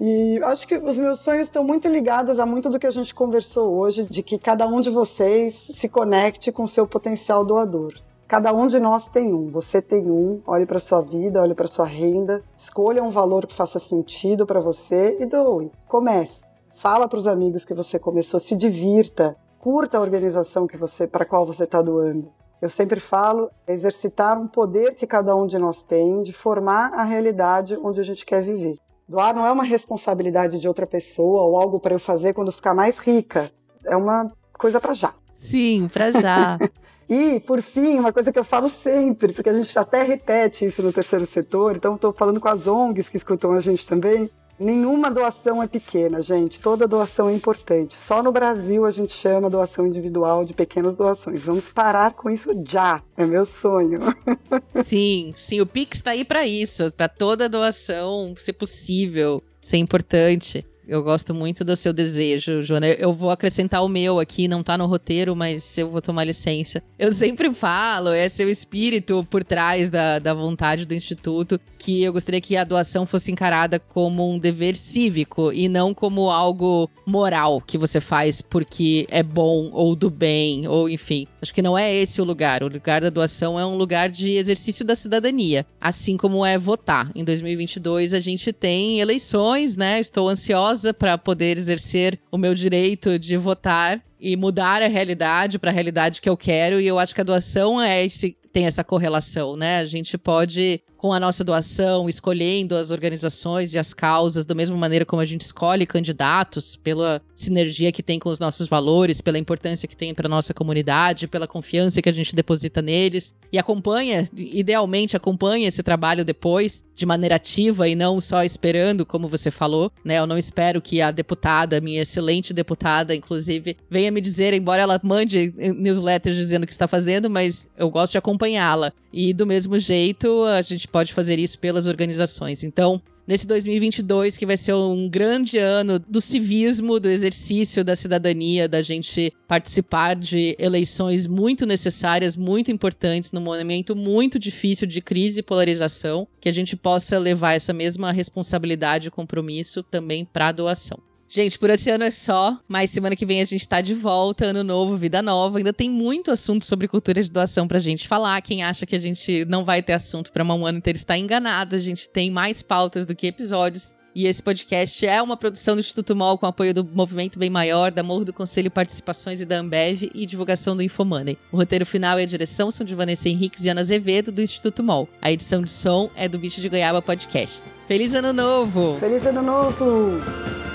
E 0.00 0.38
acho 0.44 0.66
que 0.66 0.76
os 0.76 0.98
meus 0.98 1.20
sonhos 1.20 1.46
estão 1.46 1.64
muito 1.64 1.88
ligados 1.88 2.38
a 2.38 2.44
muito 2.44 2.68
do 2.68 2.78
que 2.78 2.86
a 2.86 2.90
gente 2.90 3.14
conversou 3.14 3.74
hoje, 3.74 4.04
de 4.04 4.22
que 4.22 4.38
cada 4.38 4.66
um 4.66 4.80
de 4.80 4.90
vocês 4.90 5.54
se 5.54 5.88
conecte 5.88 6.52
com 6.52 6.64
o 6.64 6.68
seu 6.68 6.86
potencial 6.86 7.44
doador. 7.44 7.94
Cada 8.28 8.52
um 8.52 8.66
de 8.66 8.80
nós 8.80 9.08
tem 9.08 9.32
um, 9.32 9.48
você 9.48 9.80
tem 9.80 10.10
um. 10.10 10.42
Olhe 10.46 10.66
para 10.66 10.80
sua 10.80 11.00
vida, 11.00 11.40
olhe 11.40 11.54
para 11.54 11.68
sua 11.68 11.86
renda, 11.86 12.42
escolha 12.58 13.02
um 13.02 13.10
valor 13.10 13.46
que 13.46 13.54
faça 13.54 13.78
sentido 13.78 14.44
para 14.44 14.60
você 14.60 15.16
e 15.20 15.26
doe. 15.26 15.70
Comece. 15.86 16.44
Fala 16.72 17.08
para 17.08 17.18
os 17.18 17.26
amigos 17.26 17.64
que 17.64 17.72
você 17.72 17.98
começou, 17.98 18.38
se 18.38 18.54
divirta, 18.54 19.36
curta 19.58 19.96
a 19.96 20.00
organização 20.00 20.66
que 20.66 20.76
você 20.76 21.06
para 21.06 21.24
qual 21.24 21.46
você 21.46 21.64
está 21.64 21.80
doando. 21.80 22.30
Eu 22.60 22.68
sempre 22.68 22.98
falo 22.98 23.48
exercitar 23.66 24.38
um 24.38 24.48
poder 24.48 24.94
que 24.94 25.06
cada 25.06 25.34
um 25.36 25.46
de 25.46 25.58
nós 25.58 25.84
tem 25.84 26.20
de 26.22 26.32
formar 26.32 26.92
a 26.94 27.04
realidade 27.04 27.78
onde 27.82 28.00
a 28.00 28.02
gente 28.02 28.26
quer 28.26 28.42
viver. 28.42 28.76
Doar 29.08 29.34
não 29.34 29.46
é 29.46 29.52
uma 29.52 29.62
responsabilidade 29.62 30.58
de 30.58 30.66
outra 30.66 30.86
pessoa 30.86 31.42
ou 31.42 31.56
algo 31.56 31.78
para 31.78 31.94
eu 31.94 31.98
fazer 31.98 32.32
quando 32.32 32.50
ficar 32.50 32.74
mais 32.74 32.98
rica. 32.98 33.50
É 33.84 33.96
uma 33.96 34.32
coisa 34.52 34.80
para 34.80 34.94
já. 34.94 35.14
Sim, 35.34 35.88
para 35.92 36.10
já. 36.10 36.58
e, 37.08 37.38
por 37.40 37.62
fim, 37.62 37.98
uma 37.98 38.12
coisa 38.12 38.32
que 38.32 38.38
eu 38.38 38.42
falo 38.42 38.68
sempre, 38.68 39.32
porque 39.32 39.50
a 39.50 39.54
gente 39.54 39.78
até 39.78 40.02
repete 40.02 40.64
isso 40.64 40.82
no 40.82 40.92
terceiro 40.92 41.24
setor, 41.24 41.76
então 41.76 41.94
estou 41.94 42.12
falando 42.12 42.40
com 42.40 42.48
as 42.48 42.66
ONGs 42.66 43.08
que 43.08 43.16
escutam 43.16 43.52
a 43.52 43.60
gente 43.60 43.86
também. 43.86 44.28
Nenhuma 44.58 45.10
doação 45.10 45.62
é 45.62 45.66
pequena, 45.66 46.22
gente. 46.22 46.60
Toda 46.60 46.88
doação 46.88 47.28
é 47.28 47.34
importante. 47.34 47.94
Só 47.94 48.22
no 48.22 48.32
Brasil 48.32 48.86
a 48.86 48.90
gente 48.90 49.12
chama 49.12 49.50
doação 49.50 49.86
individual 49.86 50.44
de 50.44 50.54
pequenas 50.54 50.96
doações. 50.96 51.44
Vamos 51.44 51.68
parar 51.68 52.14
com 52.14 52.30
isso 52.30 52.50
já. 52.66 53.02
É 53.16 53.26
meu 53.26 53.44
sonho. 53.44 54.00
Sim, 54.84 55.34
sim. 55.36 55.60
O 55.60 55.66
Pix 55.66 55.98
está 55.98 56.12
aí 56.12 56.24
para 56.24 56.46
isso, 56.46 56.92
para 56.92 57.08
toda 57.08 57.48
doação 57.48 58.34
ser 58.36 58.52
possível, 58.52 59.42
ser 59.60 59.78
importante. 59.78 60.64
Eu 60.86 61.02
gosto 61.02 61.34
muito 61.34 61.64
do 61.64 61.76
seu 61.76 61.92
desejo, 61.92 62.62
Joana. 62.62 62.86
Eu 62.86 63.12
vou 63.12 63.30
acrescentar 63.30 63.82
o 63.84 63.88
meu 63.88 64.20
aqui, 64.20 64.46
não 64.46 64.62
tá 64.62 64.78
no 64.78 64.86
roteiro, 64.86 65.34
mas 65.34 65.76
eu 65.76 65.90
vou 65.90 66.00
tomar 66.00 66.24
licença. 66.24 66.80
Eu 66.96 67.12
sempre 67.12 67.52
falo, 67.52 68.10
é 68.10 68.28
seu 68.28 68.48
espírito 68.48 69.26
por 69.28 69.42
trás 69.42 69.90
da, 69.90 70.20
da 70.20 70.32
vontade 70.32 70.86
do 70.86 70.94
Instituto, 70.94 71.60
que 71.76 72.04
eu 72.04 72.12
gostaria 72.12 72.40
que 72.40 72.56
a 72.56 72.62
doação 72.62 73.04
fosse 73.04 73.32
encarada 73.32 73.80
como 73.80 74.32
um 74.32 74.38
dever 74.38 74.76
cívico 74.76 75.52
e 75.52 75.68
não 75.68 75.92
como 75.92 76.30
algo 76.30 76.88
moral 77.06 77.60
que 77.60 77.78
você 77.78 78.00
faz 78.00 78.42
porque 78.42 79.06
é 79.10 79.22
bom 79.22 79.70
ou 79.72 79.94
do 79.94 80.10
bem, 80.10 80.66
ou 80.66 80.88
enfim. 80.88 81.26
Acho 81.40 81.54
que 81.54 81.62
não 81.62 81.78
é 81.78 81.94
esse 81.94 82.20
o 82.20 82.24
lugar. 82.24 82.62
O 82.62 82.68
lugar 82.68 83.00
da 83.00 83.10
doação 83.10 83.58
é 83.58 83.64
um 83.64 83.76
lugar 83.76 84.10
de 84.10 84.32
exercício 84.32 84.84
da 84.84 84.96
cidadania, 84.96 85.64
assim 85.80 86.16
como 86.16 86.44
é 86.44 86.58
votar. 86.58 87.10
Em 87.14 87.24
2022 87.24 88.12
a 88.12 88.20
gente 88.20 88.52
tem 88.52 89.00
eleições, 89.00 89.76
né? 89.76 90.00
Estou 90.00 90.28
ansiosa 90.28 90.92
para 90.92 91.16
poder 91.16 91.56
exercer 91.56 92.18
o 92.30 92.36
meu 92.36 92.54
direito 92.54 93.18
de 93.18 93.36
votar 93.36 94.02
e 94.20 94.36
mudar 94.36 94.82
a 94.82 94.88
realidade 94.88 95.58
para 95.58 95.70
a 95.70 95.74
realidade 95.74 96.20
que 96.20 96.28
eu 96.28 96.36
quero. 96.36 96.80
E 96.80 96.86
eu 96.86 96.98
acho 96.98 97.14
que 97.14 97.20
a 97.20 97.24
doação 97.24 97.80
é 97.80 98.04
esse, 98.04 98.36
tem 98.56 98.64
essa 98.64 98.82
correlação, 98.82 99.54
né? 99.54 99.80
A 99.80 99.84
gente 99.84 100.16
pode 100.16 100.80
com 100.96 101.12
a 101.12 101.20
nossa 101.20 101.44
doação, 101.44 102.08
escolhendo 102.08 102.74
as 102.74 102.90
organizações 102.90 103.74
e 103.74 103.78
as 103.78 103.92
causas 103.92 104.46
da 104.46 104.54
mesma 104.54 104.74
maneira 104.74 105.04
como 105.04 105.20
a 105.20 105.26
gente 105.26 105.42
escolhe 105.42 105.84
candidatos, 105.84 106.74
pela 106.74 107.20
sinergia 107.34 107.92
que 107.92 108.02
tem 108.02 108.18
com 108.18 108.30
os 108.30 108.38
nossos 108.38 108.66
valores, 108.66 109.20
pela 109.20 109.38
importância 109.38 109.86
que 109.86 109.94
tem 109.94 110.14
para 110.14 110.26
nossa 110.26 110.54
comunidade, 110.54 111.28
pela 111.28 111.46
confiança 111.46 112.00
que 112.00 112.08
a 112.08 112.12
gente 112.12 112.34
deposita 112.34 112.80
neles 112.80 113.34
e 113.52 113.58
acompanha, 113.58 114.26
idealmente 114.34 115.18
acompanha 115.18 115.68
esse 115.68 115.82
trabalho 115.82 116.24
depois 116.24 116.82
de 116.96 117.04
maneira 117.04 117.36
ativa 117.36 117.86
e 117.86 117.94
não 117.94 118.18
só 118.20 118.42
esperando, 118.42 119.04
como 119.04 119.28
você 119.28 119.50
falou, 119.50 119.92
né? 120.02 120.18
Eu 120.18 120.26
não 120.26 120.38
espero 120.38 120.80
que 120.80 121.02
a 121.02 121.10
deputada, 121.10 121.78
minha 121.78 122.00
excelente 122.00 122.54
deputada, 122.54 123.14
inclusive, 123.14 123.76
venha 123.90 124.10
me 124.10 124.20
dizer, 124.20 124.54
embora 124.54 124.80
ela 124.80 124.98
mande 125.04 125.52
newsletters 125.76 126.36
dizendo 126.36 126.64
o 126.64 126.66
que 126.66 126.72
está 126.72 126.88
fazendo, 126.88 127.28
mas 127.28 127.68
eu 127.76 127.90
gosto 127.90 128.12
de 128.12 128.18
acompanhá-la. 128.18 128.90
E 129.12 129.34
do 129.34 129.46
mesmo 129.46 129.78
jeito, 129.78 130.44
a 130.44 130.62
gente 130.62 130.88
pode 130.88 131.12
fazer 131.12 131.38
isso 131.38 131.58
pelas 131.58 131.86
organizações. 131.86 132.64
Então, 132.64 133.00
nesse 133.26 133.46
2022, 133.46 134.36
que 134.36 134.46
vai 134.46 134.56
ser 134.56 134.74
um 134.74 135.08
grande 135.08 135.58
ano 135.58 135.98
do 135.98 136.20
civismo, 136.20 137.00
do 137.00 137.08
exercício 137.08 137.84
da 137.84 137.96
cidadania, 137.96 138.68
da 138.68 138.82
gente 138.82 139.32
participar 139.48 140.14
de 140.14 140.56
eleições 140.58 141.26
muito 141.26 141.66
necessárias, 141.66 142.36
muito 142.36 142.70
importantes, 142.70 143.32
num 143.32 143.40
momento 143.40 143.96
muito 143.96 144.38
difícil 144.38 144.86
de 144.86 145.00
crise 145.00 145.40
e 145.40 145.42
polarização, 145.42 146.26
que 146.40 146.48
a 146.48 146.52
gente 146.52 146.76
possa 146.76 147.18
levar 147.18 147.54
essa 147.54 147.72
mesma 147.72 148.12
responsabilidade 148.12 149.08
e 149.08 149.10
compromisso 149.10 149.82
também 149.82 150.24
para 150.24 150.48
a 150.48 150.52
doação. 150.52 150.98
Gente, 151.28 151.58
por 151.58 151.70
esse 151.70 151.90
ano 151.90 152.04
é 152.04 152.10
só, 152.10 152.58
mas 152.68 152.90
semana 152.90 153.16
que 153.16 153.26
vem 153.26 153.40
a 153.42 153.44
gente 153.44 153.68
tá 153.68 153.80
de 153.80 153.94
volta, 153.94 154.46
ano 154.46 154.62
novo, 154.62 154.96
vida 154.96 155.20
nova. 155.20 155.58
Ainda 155.58 155.72
tem 155.72 155.90
muito 155.90 156.30
assunto 156.30 156.64
sobre 156.64 156.86
cultura 156.86 157.22
de 157.22 157.30
doação 157.30 157.66
pra 157.66 157.80
gente 157.80 158.06
falar. 158.06 158.40
Quem 158.42 158.62
acha 158.62 158.86
que 158.86 158.94
a 158.94 158.98
gente 158.98 159.44
não 159.46 159.64
vai 159.64 159.82
ter 159.82 159.94
assunto 159.94 160.30
para 160.30 160.44
um 160.44 160.66
ano 160.66 160.78
inteiro 160.78 160.96
está 160.96 161.18
enganado. 161.18 161.74
A 161.74 161.78
gente 161.78 162.08
tem 162.08 162.30
mais 162.30 162.62
pautas 162.62 163.04
do 163.04 163.14
que 163.14 163.26
episódios. 163.26 163.94
E 164.14 164.26
esse 164.26 164.42
podcast 164.42 165.06
é 165.06 165.20
uma 165.20 165.36
produção 165.36 165.74
do 165.74 165.80
Instituto 165.80 166.16
MOL 166.16 166.38
com 166.38 166.46
apoio 166.46 166.72
do 166.72 166.82
Movimento 166.82 167.38
Bem 167.38 167.50
Maior, 167.50 167.90
da 167.90 168.02
Morro 168.02 168.24
do 168.24 168.32
Conselho 168.32 168.70
Participações 168.70 169.42
e 169.42 169.44
da 169.44 169.58
Ambev 169.58 170.10
e 170.14 170.24
divulgação 170.24 170.74
do 170.74 170.82
Infomoney. 170.82 171.36
O 171.52 171.56
roteiro 171.58 171.84
final 171.84 172.18
e 172.18 172.22
a 172.22 172.26
direção 172.26 172.70
são 172.70 172.86
de 172.86 172.94
Vanessa 172.94 173.28
Henriques 173.28 173.66
e 173.66 173.68
Ana 173.68 173.82
Azevedo, 173.82 174.32
do 174.32 174.40
Instituto 174.40 174.82
MOL. 174.82 175.06
A 175.20 175.30
edição 175.30 175.60
de 175.60 175.68
som 175.68 176.08
é 176.16 176.30
do 176.30 176.38
Bicho 176.38 176.62
de 176.62 176.68
Goiaba 176.70 177.02
Podcast. 177.02 177.64
Feliz 177.86 178.14
Ano 178.14 178.32
Novo! 178.32 178.96
Feliz 178.98 179.26
Ano 179.26 179.42
Novo! 179.42 180.65